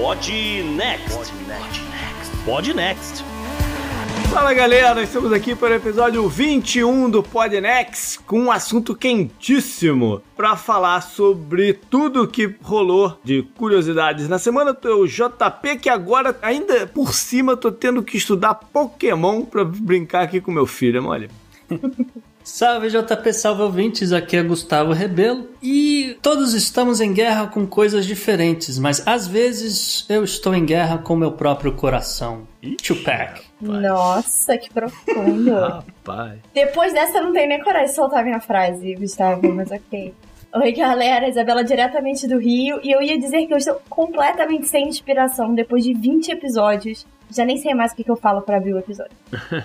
[0.00, 0.30] Pod
[0.76, 1.32] Next.
[2.44, 3.24] Pod Next.
[4.32, 10.54] Fala galera, estamos aqui para o episódio 21 do Podnext com um assunto quentíssimo para
[10.54, 14.70] falar sobre tudo que rolou de curiosidades na semana.
[14.84, 20.40] O JP que agora ainda por cima tô tendo que estudar Pokémon para brincar aqui
[20.40, 21.28] com meu filho, olha.
[22.48, 28.06] Salve JP, salve ouvintes, aqui é Gustavo Rebelo e todos estamos em guerra com coisas
[28.06, 32.48] diferentes, mas às vezes eu estou em guerra com meu próprio coração.
[32.82, 33.42] Tupac.
[33.60, 35.52] Nossa, que profundo.
[35.60, 36.38] Rapaz.
[36.54, 40.14] Depois dessa eu não tenho nem coragem de soltar minha frase, Gustavo, mas ok.
[40.54, 44.88] Oi, galera, Isabela diretamente do Rio e eu ia dizer que eu estou completamente sem
[44.88, 47.06] inspiração depois de 20 episódios.
[47.30, 49.12] Já nem sei mais o que, que eu falo para abrir o episódio.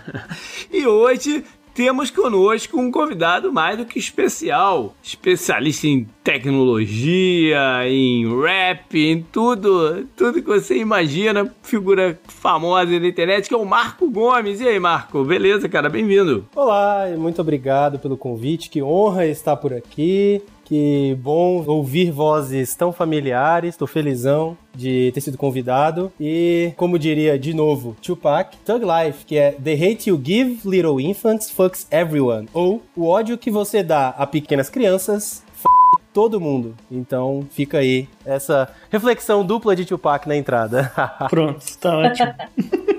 [0.69, 8.95] e hoje temos conosco um convidado mais do que especial, especialista em tecnologia, em rap,
[8.95, 14.61] em tudo, tudo que você imagina, figura famosa da internet, que é o Marco Gomes.
[14.61, 15.89] E aí, Marco, beleza, cara?
[15.89, 16.45] Bem-vindo.
[16.55, 20.41] Olá, muito obrigado pelo convite, que honra estar por aqui.
[20.63, 26.11] Que bom ouvir vozes tão familiares, tô felizão de ter sido convidado.
[26.19, 31.01] E, como diria de novo Tupac, Thug Life, que é The hate you give little
[31.01, 32.47] infants fucks everyone.
[32.53, 35.67] Ou o ódio que você dá a pequenas crianças f
[36.13, 36.75] todo mundo.
[36.89, 40.91] Então fica aí essa reflexão dupla de Tupac na entrada.
[41.29, 42.33] Pronto, tá ótimo.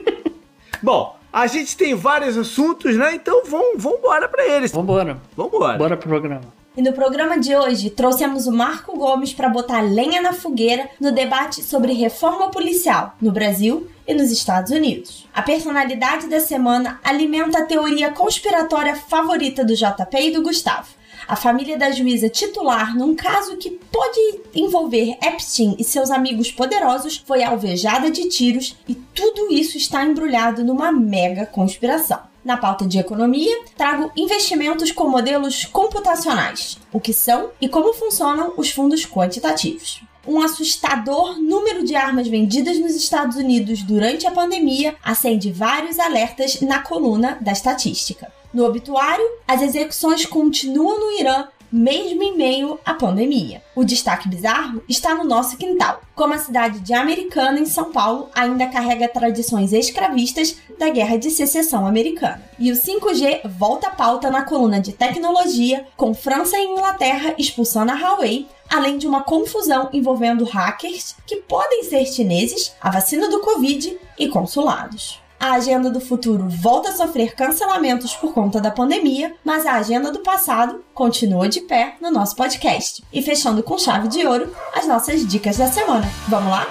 [0.83, 3.15] Bom, a gente tem vários assuntos, né?
[3.15, 4.71] Então vamos, embora pra eles.
[4.71, 5.17] Vambora.
[5.37, 5.79] Vambora.
[5.79, 6.43] Bora pro programa.
[6.77, 11.13] E no programa de hoje, trouxemos o Marco Gomes para botar lenha na fogueira no
[11.13, 15.25] debate sobre reforma policial no Brasil e nos Estados Unidos.
[15.33, 20.89] A personalidade da semana alimenta a teoria conspiratória favorita do JP e do Gustavo.
[21.29, 27.23] A família da juíza titular, num caso que pode envolver Epstein e seus amigos poderosos,
[27.25, 32.34] foi alvejada de tiros e tudo isso está embrulhado numa mega conspiração.
[32.45, 38.53] Na pauta de economia, trago investimentos com modelos computacionais, o que são e como funcionam
[38.59, 40.03] os fundos quantitativos.
[40.27, 46.61] Um assustador número de armas vendidas nos Estados Unidos durante a pandemia acende vários alertas
[46.61, 48.31] na coluna da estatística.
[48.53, 53.61] No obituário, as execuções continuam no Irã mesmo em meio à pandemia.
[53.75, 58.31] O destaque bizarro está no nosso quintal, como a cidade de Americana, em São Paulo,
[58.33, 62.41] ainda carrega tradições escravistas da Guerra de Secessão Americana.
[62.61, 67.91] E o 5G volta à pauta na coluna de tecnologia, com França e Inglaterra expulsando
[67.91, 73.41] a Huawei, além de uma confusão envolvendo hackers que podem ser chineses, a vacina do
[73.41, 75.24] Covid e consulados.
[75.39, 80.11] A agenda do futuro volta a sofrer cancelamentos por conta da pandemia, mas a agenda
[80.11, 83.03] do passado continua de pé no nosso podcast.
[83.13, 86.09] E fechando com chave de ouro, as nossas dicas da semana.
[86.29, 86.67] Vamos lá?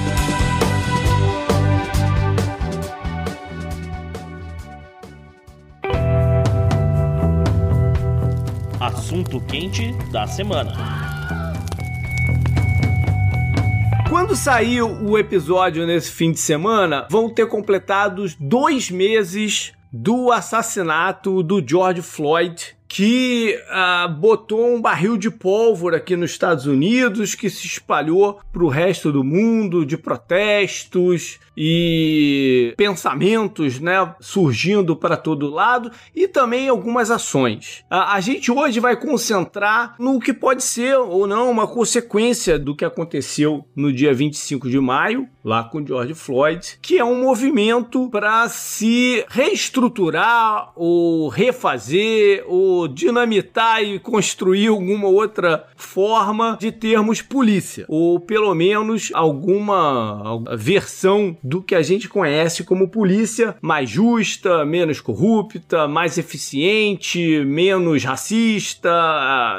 [8.81, 11.04] Assunto quente da semana.
[14.15, 21.43] Quando saiu o episódio nesse fim de semana, vão ter completados dois meses do assassinato
[21.43, 27.51] do George Floyd que ah, botou um barril de pólvora aqui nos Estados Unidos, que
[27.51, 35.51] se espalhou para o resto do mundo de protestos e pensamentos, né, surgindo para todo
[35.51, 37.85] lado e também algumas ações.
[37.89, 42.75] A, a gente hoje vai concentrar no que pode ser ou não uma consequência do
[42.75, 48.09] que aconteceu no dia 25 de maio lá com George Floyd, que é um movimento
[48.09, 57.85] para se reestruturar ou refazer ou dinamitar e construir alguma outra forma de termos polícia,
[57.89, 64.99] ou pelo menos alguma versão do que a gente conhece como polícia mais justa, menos
[64.99, 68.91] corrupta, mais eficiente, menos racista,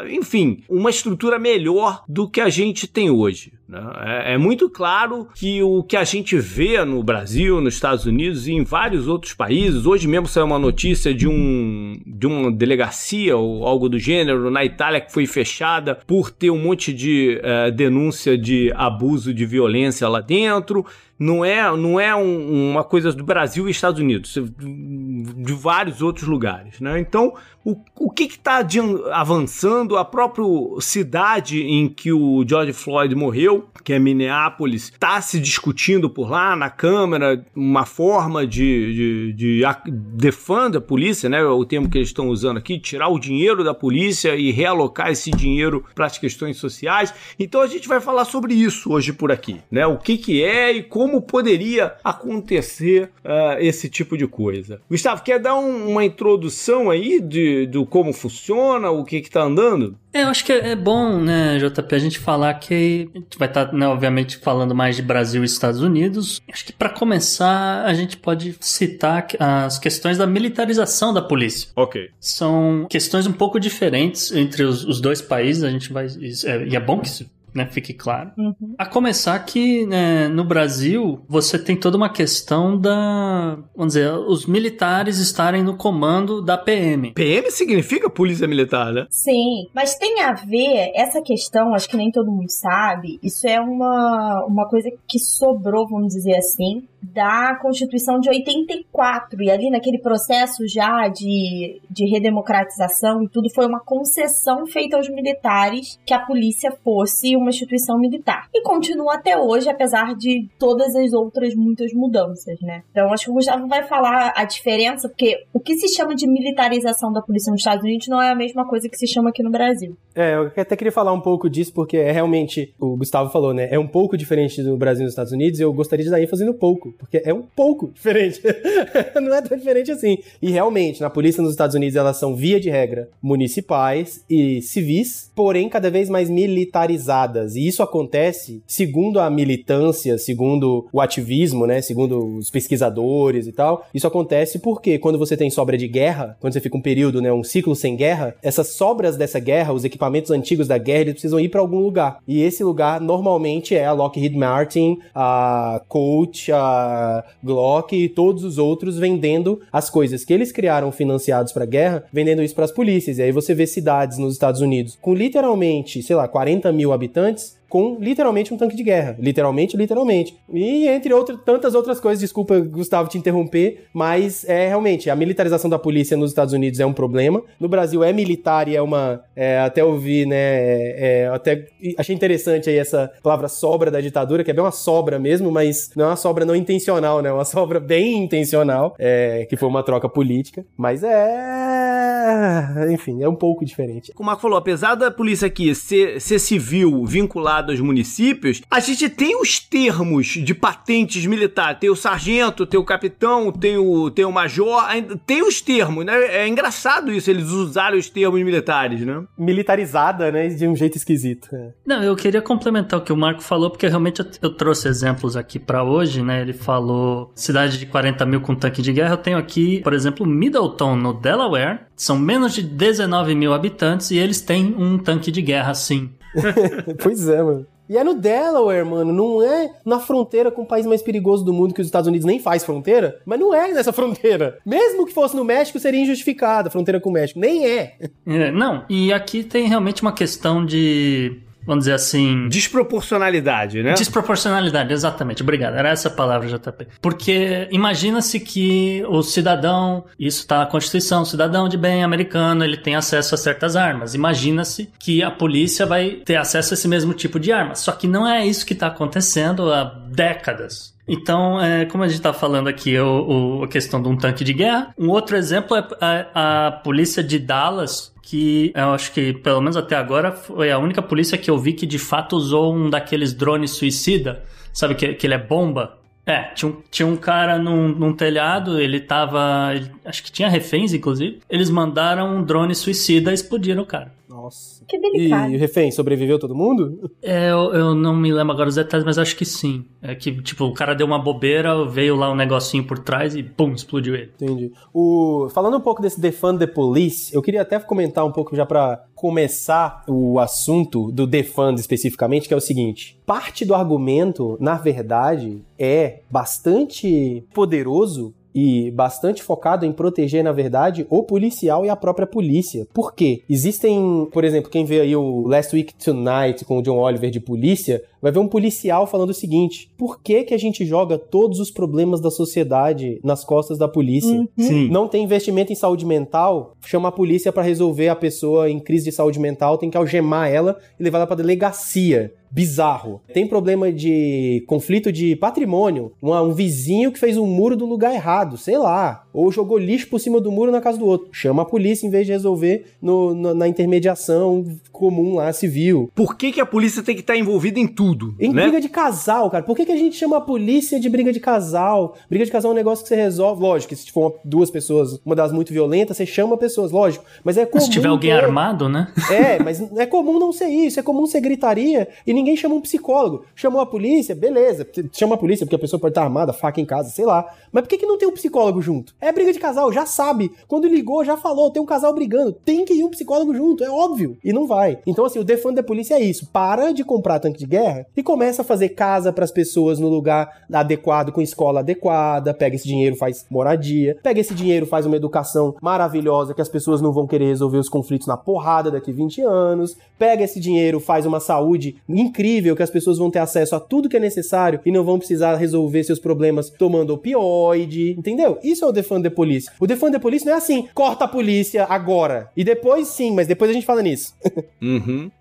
[0.09, 3.53] enfim, uma estrutura melhor do que a gente tem hoje.
[3.67, 3.79] Né?
[4.03, 8.47] É, é, muito claro que o que a gente vê no Brasil, nos Estados Unidos
[8.47, 13.35] e em vários outros países, hoje mesmo saiu uma notícia de, um, de uma delegacia
[13.35, 17.71] ou algo do gênero na Itália que foi fechada por ter um monte de uh,
[17.71, 20.85] denúncia de abuso de violência lá dentro
[21.17, 26.27] não é, não é um, uma coisa do Brasil e Estados Unidos, de vários outros
[26.27, 26.79] lugares.
[26.79, 26.99] Né?
[26.99, 27.33] Então,
[27.63, 28.65] o, o que está
[29.11, 29.97] avançando?
[29.97, 30.45] A própria
[30.79, 36.55] cidade em que o George Floyd morreu, que é Minneapolis, está se discutindo por lá
[36.55, 41.43] na Câmara uma forma de, de, de a polícia, né?
[41.43, 45.31] o termo que eles estão usando aqui, tirar o dinheiro da polícia e realocar esse
[45.31, 47.13] dinheiro para as questões sociais.
[47.39, 49.85] Então a gente vai falar sobre isso hoje por aqui, né?
[49.87, 54.81] O que, que é e como poderia acontecer uh, esse tipo de coisa.
[54.89, 59.43] Gustavo, quer dar um, uma introdução aí de do como funciona, o que que tá
[59.43, 59.97] andando?
[60.15, 63.49] É, eu acho que é, bom, né, JP, a gente falar que a gente vai
[63.49, 66.41] estar, tá, né, obviamente, falando mais de Brasil e Estados Unidos.
[66.49, 71.67] Acho que para começar, a gente pode citar as questões da militarização da polícia.
[71.75, 72.09] Ok.
[72.17, 75.63] São questões um pouco diferentes entre os, os dois países.
[75.65, 76.05] A gente vai.
[76.05, 77.67] É, e é bom que isso né?
[77.71, 78.31] Fique claro.
[78.37, 78.75] Uhum.
[78.77, 84.45] A começar que né, no Brasil você tem toda uma questão da, vamos dizer, os
[84.45, 87.13] militares estarem no comando da PM.
[87.13, 89.07] PM significa polícia militar, né?
[89.09, 93.19] Sim, mas tem a ver essa questão, acho que nem todo mundo sabe.
[93.23, 99.41] Isso é uma uma coisa que sobrou, vamos dizer assim, da Constituição de 84.
[99.41, 105.09] E ali naquele processo já de, de redemocratização e tudo, foi uma concessão feita aos
[105.09, 108.47] militares que a polícia fosse uma instituição militar.
[108.53, 112.83] E continua até hoje, apesar de todas as outras muitas mudanças, né?
[112.91, 116.27] Então acho que o Gustavo vai falar a diferença, porque o que se chama de
[116.27, 119.43] militarização da polícia nos Estados Unidos não é a mesma coisa que se chama aqui
[119.43, 119.95] no Brasil.
[120.15, 123.67] É, eu até queria falar um pouco disso, porque é realmente, o Gustavo falou, né?
[123.69, 126.21] É um pouco diferente do Brasil e dos Estados Unidos, e eu gostaria de dar
[126.21, 128.41] ênfase no pouco porque é um pouco diferente.
[129.21, 130.17] não é tão diferente assim.
[130.41, 135.31] E realmente, na polícia nos Estados Unidos, elas são, via de regra, municipais e civis,
[135.35, 137.34] porém cada vez mais militarizadas.
[137.55, 141.81] E isso acontece, segundo a militância, segundo o ativismo, né?
[141.81, 143.85] Segundo os pesquisadores e tal.
[143.93, 147.31] Isso acontece porque quando você tem sobra de guerra, quando você fica um período, né?
[147.31, 151.39] Um ciclo sem guerra, essas sobras dessa guerra, os equipamentos antigos da guerra, eles precisam
[151.39, 152.19] ir para algum lugar.
[152.27, 158.57] E esse lugar normalmente é a Lockheed Martin, a Colt, a Glock e todos os
[158.57, 163.17] outros vendendo as coisas que eles criaram financiados para guerra, vendendo isso para as polícias.
[163.17, 167.14] E aí você vê cidades nos Estados Unidos com literalmente, sei lá, 40 mil habitantes
[167.15, 169.15] habitantes com literalmente um tanque de guerra.
[169.19, 170.37] Literalmente, literalmente.
[170.51, 175.69] E entre outras, tantas outras coisas, desculpa, Gustavo, te interromper, mas é realmente, a militarização
[175.69, 177.41] da polícia nos Estados Unidos é um problema.
[177.59, 179.23] No Brasil é militar e é uma.
[179.35, 180.35] É, até ouvi, né?
[180.35, 181.65] É, é até
[181.97, 185.91] achei interessante aí essa palavra sobra da ditadura, que é bem uma sobra mesmo, mas
[185.95, 187.29] não é uma sobra não intencional, né?
[187.29, 190.65] É uma sobra bem intencional, é, que foi uma troca política.
[190.77, 192.91] Mas é.
[192.91, 194.11] Enfim, é um pouco diferente.
[194.13, 198.79] Como o Marco falou, apesar da polícia aqui ser, ser civil, vinculada dos municípios, a
[198.79, 201.79] gente tem os termos de patentes militar.
[201.79, 204.83] Tem o sargento, tem o capitão, tem o, tem o major,
[205.25, 206.13] tem os termos, né?
[206.25, 209.23] É engraçado isso, eles usarem os termos militares, né?
[209.37, 210.47] Militarizada, né?
[210.47, 211.49] De um jeito esquisito.
[211.53, 211.71] É.
[211.85, 215.35] Não, eu queria complementar o que o Marco falou, porque realmente eu, eu trouxe exemplos
[215.35, 216.41] aqui para hoje, né?
[216.41, 219.13] Ele falou cidade de 40 mil com tanque de guerra.
[219.13, 221.81] Eu tenho aqui, por exemplo, Middleton, no Delaware.
[221.95, 226.11] São menos de 19 mil habitantes e eles têm um tanque de guerra, sim.
[227.01, 227.65] pois é, mano.
[227.87, 229.13] E é no Delaware, mano.
[229.13, 232.25] Não é na fronteira com o país mais perigoso do mundo, que os Estados Unidos
[232.25, 233.21] nem faz fronteira.
[233.25, 234.57] Mas não é nessa fronteira.
[234.65, 237.39] Mesmo que fosse no México, seria injustificada a fronteira com o México.
[237.39, 237.97] Nem é.
[238.25, 238.51] é.
[238.51, 242.47] Não, e aqui tem realmente uma questão de vamos dizer assim.
[242.49, 243.93] Desproporcionalidade, né?
[243.93, 245.41] Desproporcionalidade, exatamente.
[245.41, 245.75] Obrigado.
[245.75, 246.87] Era essa a palavra, JP.
[247.01, 252.77] Porque imagina-se que o cidadão, isso está na Constituição, o cidadão de bem americano, ele
[252.77, 254.13] tem acesso a certas armas.
[254.13, 257.75] Imagina-se que a polícia vai ter acesso a esse mesmo tipo de arma.
[257.75, 260.95] Só que não é isso que está acontecendo há décadas.
[261.07, 264.43] Então, é, como a gente está falando aqui, o, o, a questão de um tanque
[264.43, 264.93] de guerra.
[264.97, 269.77] Um outro exemplo é a, a polícia de Dallas, que eu acho que, pelo menos
[269.77, 273.33] até agora, foi a única polícia que eu vi que de fato usou um daqueles
[273.33, 274.43] drones suicida.
[274.73, 275.99] Sabe que, que ele é bomba?
[276.25, 279.73] É, tinha um, tinha um cara num, num telhado, ele tava.
[279.75, 281.39] Ele, acho que tinha reféns, inclusive.
[281.47, 284.11] Eles mandaram um drone suicida e explodiram o cara.
[284.45, 284.85] Nossa.
[284.87, 285.51] Que delicado.
[285.51, 287.11] E o refém, sobreviveu todo mundo?
[287.21, 289.85] É, eu, eu não me lembro agora os detalhes, mas acho que sim.
[290.01, 293.41] É que, tipo, o cara deu uma bobeira, veio lá um negocinho por trás e
[293.41, 294.31] pum, explodiu ele.
[294.39, 294.71] Entendi.
[294.93, 295.49] O...
[295.49, 299.03] Falando um pouco desse Defund the Police, eu queria até comentar um pouco já para
[299.15, 305.63] começar o assunto do Defund especificamente, que é o seguinte: parte do argumento, na verdade,
[305.79, 312.25] é bastante poderoso e bastante focado em proteger, na verdade, o policial e a própria
[312.25, 312.87] polícia.
[312.93, 313.43] Por quê?
[313.49, 317.41] Existem, por exemplo, quem vê aí o Last Week Tonight com o John Oliver de
[317.41, 321.59] polícia, vai ver um policial falando o seguinte: por que, que a gente joga todos
[321.59, 324.49] os problemas da sociedade nas costas da polícia?
[324.57, 324.87] Uhum.
[324.89, 329.05] Não tem investimento em saúde mental, chama a polícia para resolver a pessoa em crise
[329.05, 333.21] de saúde mental, tem que algemar ela e levar ela para delegacia bizarro.
[333.33, 336.13] Tem problema de conflito de patrimônio.
[336.23, 339.24] Um, um, vizinho que fez um muro do lugar errado, sei lá.
[339.35, 341.27] Ou jogou lixo por cima do muro na casa do outro.
[341.31, 346.09] Chama a polícia em vez de resolver no, no, na intermediação comum lá, civil.
[346.15, 348.33] Por que, que a polícia tem que estar envolvida em tudo?
[348.39, 348.63] Em né?
[348.63, 349.61] briga de casal, cara.
[349.61, 352.15] Por que, que a gente chama a polícia de briga de casal?
[352.29, 353.61] Briga de casal é um negócio que você resolve.
[353.61, 357.25] Lógico que se for uma, duas pessoas, uma das muito violentas, você chama pessoas, lógico.
[357.43, 357.83] Mas é comum.
[357.83, 358.37] Se tiver alguém ter...
[358.37, 359.11] armado, né?
[359.29, 360.97] É, mas é comum não ser isso.
[360.97, 363.43] É comum ser gritaria e ninguém chama um psicólogo.
[363.53, 364.87] Chamou a polícia, beleza.
[365.11, 367.53] Chama a polícia porque a pessoa pode estar armada, faca em casa, sei lá.
[367.71, 369.13] Mas por que, que não tem um psicólogo junto?
[369.25, 370.51] É briga de casal, já sabe.
[370.67, 372.51] Quando ligou, já falou, tem um casal brigando.
[372.51, 374.37] Tem que ir um psicólogo junto, é óbvio.
[374.43, 374.99] E não vai.
[375.03, 376.47] Então, assim, o defund da polícia é isso.
[376.53, 380.09] Para de comprar tanque de guerra e começa a fazer casa para as pessoas no
[380.09, 382.53] lugar adequado, com escola adequada.
[382.53, 384.15] Pega esse dinheiro, faz moradia.
[384.21, 387.89] Pega esse dinheiro, faz uma educação maravilhosa que as pessoas não vão querer resolver os
[387.89, 389.97] conflitos na porrada daqui 20 anos.
[390.19, 394.07] Pega esse dinheiro, faz uma saúde incrível que as pessoas vão ter acesso a tudo
[394.07, 398.59] que é necessário e não vão precisar resolver seus problemas tomando opioide, entendeu?
[398.63, 399.69] Isso é o defund the police.
[399.79, 402.51] O defund the police não é assim, corta a polícia agora.
[402.55, 404.35] E depois sim, mas depois a gente fala nisso.
[404.81, 405.31] uhum.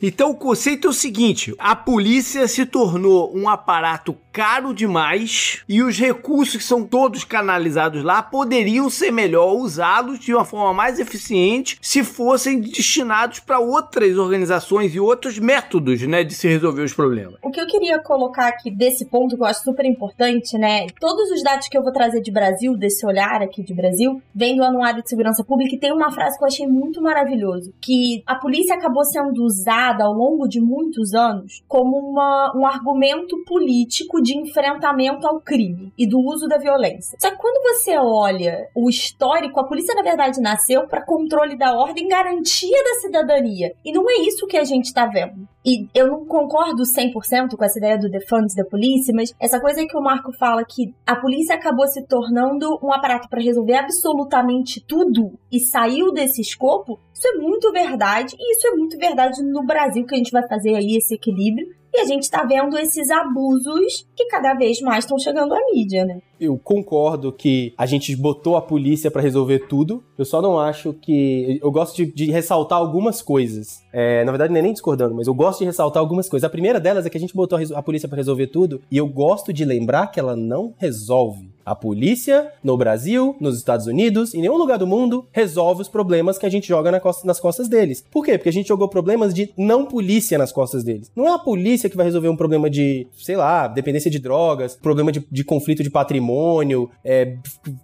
[0.00, 5.80] Então o conceito é o seguinte: a polícia se tornou um aparato caro demais e
[5.80, 10.98] os recursos que são todos canalizados lá poderiam ser melhor usados de uma forma mais
[10.98, 16.92] eficiente se fossem destinados para outras organizações e outros métodos, né, de se resolver os
[16.92, 17.36] problemas.
[17.44, 20.88] O que eu queria colocar aqui desse ponto que eu acho super importante, né?
[20.98, 24.56] Todos os dados que eu vou trazer de Brasil, desse olhar aqui de Brasil, vem
[24.56, 28.24] do Anuário de Segurança Pública e tem uma frase que eu achei muito maravilhoso, que
[28.26, 34.23] a polícia acabou sendo usada ao longo de muitos anos como uma, um argumento político
[34.24, 37.16] de enfrentamento ao crime e do uso da violência.
[37.20, 41.76] Só que quando você olha o histórico, a polícia na verdade nasceu para controle da
[41.76, 43.72] ordem, garantia da cidadania.
[43.84, 45.46] E não é isso que a gente está vendo.
[45.66, 49.86] E eu não concordo 100% com essa ideia do defund da polícia, mas essa coisa
[49.86, 54.84] que o Marco fala que a polícia acabou se tornando um aparato para resolver absolutamente
[54.86, 59.64] tudo e saiu desse escopo, isso é muito verdade, e isso é muito verdade no
[59.64, 61.66] Brasil, que a gente vai fazer aí esse equilíbrio.
[61.96, 66.04] E a gente tá vendo esses abusos que cada vez mais estão chegando à mídia,
[66.04, 66.20] né?
[66.40, 70.02] Eu concordo que a gente botou a polícia para resolver tudo.
[70.18, 71.60] Eu só não acho que.
[71.62, 73.80] Eu gosto de, de ressaltar algumas coisas.
[73.92, 76.44] É, na verdade, não é nem discordando, mas eu gosto de ressaltar algumas coisas.
[76.44, 78.96] A primeira delas é que a gente botou a, a polícia para resolver tudo e
[78.96, 81.53] eu gosto de lembrar que ela não resolve.
[81.64, 86.36] A polícia, no Brasil, nos Estados Unidos, em nenhum lugar do mundo, resolve os problemas
[86.36, 88.04] que a gente joga na costa, nas costas deles.
[88.10, 88.36] Por quê?
[88.36, 91.10] Porque a gente jogou problemas de não polícia nas costas deles.
[91.16, 94.76] Não é a polícia que vai resolver um problema de, sei lá, dependência de drogas,
[94.76, 97.36] problema de, de conflito de patrimônio, é,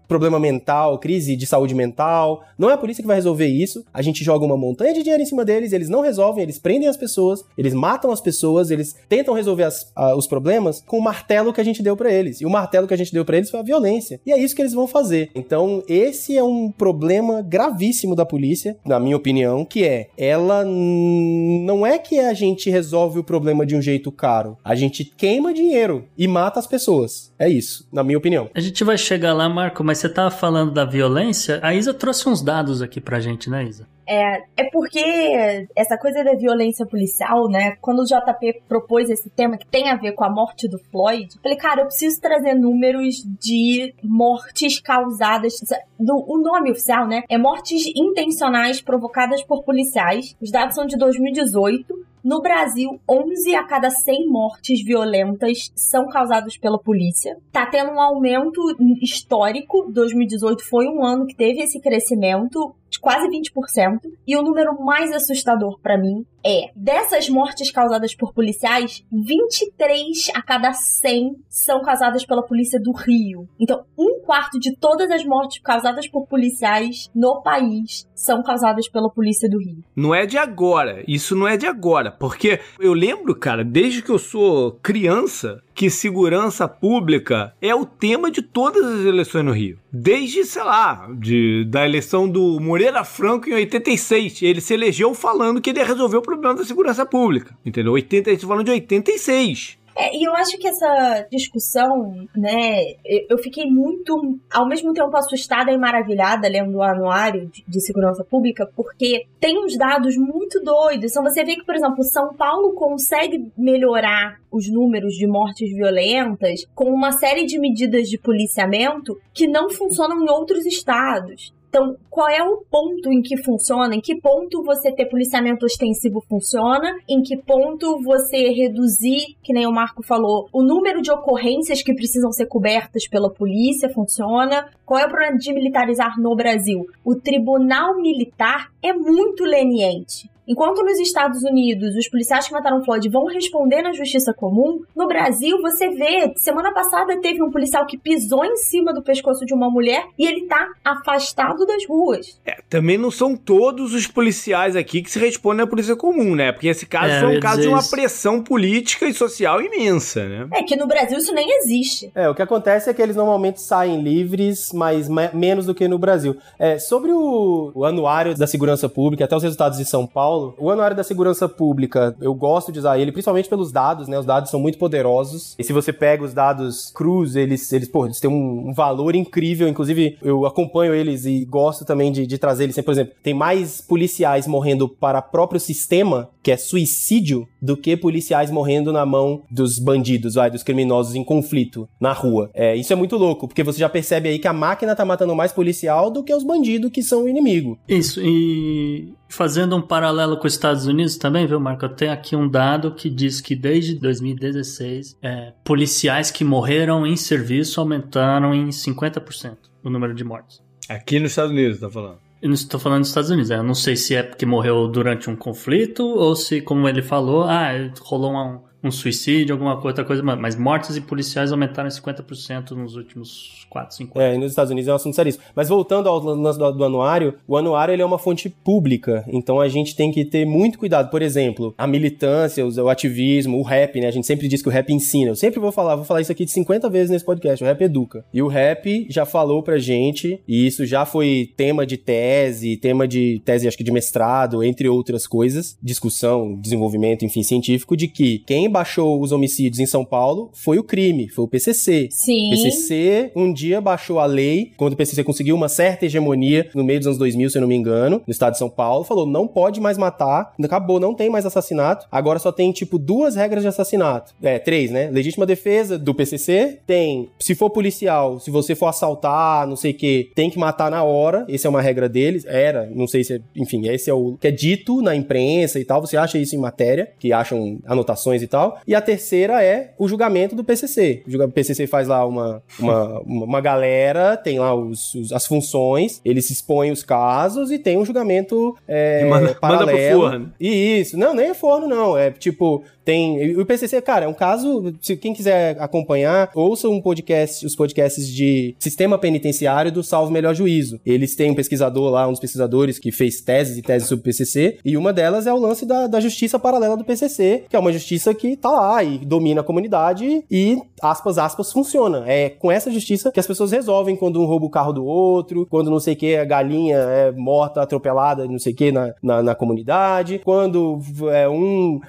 [0.06, 2.44] problema mental, crise de saúde mental.
[2.58, 3.84] Não é a polícia que vai resolver isso.
[3.94, 6.88] A gente joga uma montanha de dinheiro em cima deles, eles não resolvem, eles prendem
[6.88, 11.02] as pessoas, eles matam as pessoas, eles tentam resolver as, a, os problemas com o
[11.02, 12.40] martelo que a gente deu para eles.
[12.40, 14.20] E o martelo que a gente deu para eles foi a violência.
[14.26, 15.30] E é isso que eles vão fazer.
[15.34, 21.86] Então, esse é um problema gravíssimo da polícia, na minha opinião, que é ela não
[21.86, 24.56] é que a gente resolve o problema de um jeito caro.
[24.64, 27.32] A gente queima dinheiro e mata as pessoas.
[27.38, 28.50] É isso, na minha opinião.
[28.54, 31.60] A gente vai chegar lá, Marco, mas você tava falando da violência.
[31.62, 33.86] A Isa trouxe uns dados aqui pra gente, né, Isa?
[34.12, 37.76] É, é porque essa coisa da violência policial, né?
[37.80, 41.28] Quando o JP propôs esse tema que tem a ver com a morte do Floyd,
[41.40, 45.54] falei, cara, eu preciso trazer números de mortes causadas.
[46.00, 47.22] Do, o nome oficial, né?
[47.28, 50.34] É mortes intencionais provocadas por policiais.
[50.40, 56.56] Os dados são de 2018 No Brasil, 11 a cada 100 mortes violentas são causadas
[56.56, 57.36] pela polícia.
[57.50, 58.60] Tá tendo um aumento
[59.00, 59.90] histórico.
[59.90, 64.00] 2018 foi um ano que teve esse crescimento de quase 20%.
[64.26, 70.42] E o número mais assustador para mim é: dessas mortes causadas por policiais, 23 a
[70.42, 73.48] cada 100 são causadas pela polícia do Rio.
[73.58, 79.10] Então, um quarto de todas as mortes causadas por policiais no país são causadas pela
[79.10, 79.84] polícia do Rio.
[79.96, 84.10] Não é de agora, isso não é de agora, porque eu lembro, cara, desde que
[84.10, 89.78] eu sou criança, que segurança pública é o tema de todas as eleições no Rio.
[89.90, 94.42] Desde, sei lá, de, da eleição do Moreira Franco em 86.
[94.42, 97.56] Ele se elegeu falando que ele ia resolver o problema da segurança pública.
[97.64, 97.92] Entendeu?
[97.92, 99.78] 80, falando de 86.
[99.96, 102.94] É, e eu acho que essa discussão, né,
[103.28, 108.70] eu fiquei muito, ao mesmo tempo assustada e maravilhada lendo o anuário de, segurança pública,
[108.76, 111.10] porque tem uns dados muito doidos.
[111.10, 116.66] Então você vê que, por exemplo, São Paulo consegue melhorar os números de mortes violentas
[116.74, 121.52] com uma série de medidas de policiamento que não funcionam em outros estados.
[121.70, 123.94] Então, qual é o ponto em que funciona?
[123.94, 126.98] Em que ponto você ter policiamento ostensivo funciona?
[127.08, 131.94] Em que ponto você reduzir, que nem o Marco falou, o número de ocorrências que
[131.94, 134.68] precisam ser cobertas pela polícia funciona?
[134.84, 136.84] Qual é o problema de militarizar no Brasil?
[137.04, 140.28] O tribunal militar é muito leniente.
[140.50, 145.06] Enquanto nos Estados Unidos os policiais que mataram Floyd vão responder na justiça comum, no
[145.06, 149.54] Brasil você vê, semana passada teve um policial que pisou em cima do pescoço de
[149.54, 152.40] uma mulher e ele tá afastado das ruas.
[152.44, 156.50] É, também não são todos os policiais aqui que se respondem à polícia comum, né?
[156.50, 157.90] Porque esse caso é, foi um caso de uma isso.
[157.92, 160.48] pressão política e social imensa, né?
[160.52, 162.10] É que no Brasil isso nem existe.
[162.12, 165.96] É, o que acontece é que eles normalmente saem livres, mas menos do que no
[165.96, 166.36] Brasil.
[166.58, 170.54] É, sobre o, o anuário da segurança pública, até os resultados de São Paulo, Paulo,
[170.58, 174.18] o Anuário da Segurança Pública, eu gosto de usar ele, principalmente pelos dados, né?
[174.18, 175.54] Os dados são muito poderosos.
[175.58, 179.14] E se você pega os dados cruz, eles, eles, pô, eles têm um, um valor
[179.14, 179.68] incrível.
[179.68, 182.80] Inclusive, eu acompanho eles e gosto também de, de trazer eles.
[182.80, 188.50] Por exemplo, tem mais policiais morrendo para próprio sistema, que é suicídio, do que policiais
[188.50, 192.50] morrendo na mão dos bandidos, vai, dos criminosos em conflito na rua.
[192.54, 195.34] É, isso é muito louco, porque você já percebe aí que a máquina tá matando
[195.34, 197.78] mais policial do que os bandidos que são o inimigo.
[197.88, 201.84] Isso, e fazendo um paralelo com os Estados Unidos também, viu, Marco?
[201.84, 207.16] Eu tenho aqui um dado que diz que desde 2016, é, policiais que morreram em
[207.16, 210.60] serviço aumentaram em 50% o número de mortes.
[210.88, 212.29] Aqui nos Estados Unidos, tá falando?
[212.42, 213.50] Eu não estou falando dos Estados Unidos.
[213.50, 217.44] Eu não sei se é porque morreu durante um conflito ou se, como ele falou,
[217.44, 222.96] ah, rolou um, um suicídio, alguma outra coisa, mas mortes e policiais aumentaram 50% nos
[222.96, 224.32] últimos 4, 5 anos.
[224.32, 225.44] É, e nos Estados Unidos é um assunto seríssimo.
[225.54, 229.60] Mas voltando ao lance do, do, anuário, o anuário ele é uma fonte pública, então
[229.60, 231.10] a gente tem que ter muito cuidado.
[231.10, 234.08] Por exemplo, a militância, o, o ativismo, o rap, né?
[234.08, 235.30] A gente sempre diz que o rap ensina.
[235.30, 237.82] Eu sempre vou falar, vou falar isso aqui de 50 vezes nesse podcast, o rap
[237.82, 238.24] educa.
[238.32, 243.06] E o rap já falou pra gente, e isso já foi tema de tese, tema
[243.06, 248.38] de tese, acho que de mestrado, entre outras coisas, discussão, desenvolvimento, enfim, científico, de que
[248.40, 252.08] quem baixou os homicídios em São Paulo foi o crime, foi o PCC.
[252.10, 252.46] Sim.
[252.46, 256.84] O PCC um dia baixou a lei, quando o PCC conseguiu uma certa hegemonia no
[256.84, 259.26] meio dos anos 2000, se eu não me engano, no estado de São Paulo, falou:
[259.26, 263.62] não pode mais matar, acabou, não tem mais assassinato, agora só tem, tipo, duas regras
[263.62, 264.34] de assassinato.
[264.42, 265.10] É, três, né?
[265.10, 269.94] Legítima defesa do PCC, tem, se for policial, se você for assaltar, não sei o
[269.94, 273.34] que, tem que matar na hora, essa é uma regra deles, era, não sei se,
[273.34, 276.54] é, enfim, esse é o que é dito na imprensa e tal, você acha isso
[276.54, 278.80] em matéria, que acham anotações e tal, tal.
[278.86, 281.22] E a terceira é o julgamento do PCC.
[281.26, 286.50] O PCC faz lá uma, uma, uma galera, tem lá os, os, as funções, eles
[286.50, 290.22] expõem os casos e tem um julgamento é, manda, paralelo.
[290.22, 290.52] Manda pro forno.
[290.60, 291.16] E isso.
[291.16, 292.16] Não, nem é forno, não.
[292.16, 293.56] É tipo, tem.
[293.56, 294.94] O PCC, cara, é um caso.
[295.00, 300.54] Se quem quiser acompanhar, ouça um podcast, os podcasts de sistema penitenciário do Salvo Melhor
[300.54, 301.00] Juízo.
[301.04, 304.24] Eles têm um pesquisador lá, um dos pesquisadores que fez teses e teses sobre o
[304.24, 307.78] PCC, e uma delas é o lance da, da justiça paralela do PCC, que é
[307.78, 312.24] uma justiça que tá lá e domina a comunidade e, aspas, aspas, funciona.
[312.28, 315.66] É com essa justiça que as pessoas resolvem quando um rouba o carro do outro,
[315.68, 319.12] quando não sei o que, a galinha é morta, atropelada, não sei o que, na,
[319.20, 321.00] na, na comunidade, quando
[321.32, 322.00] é um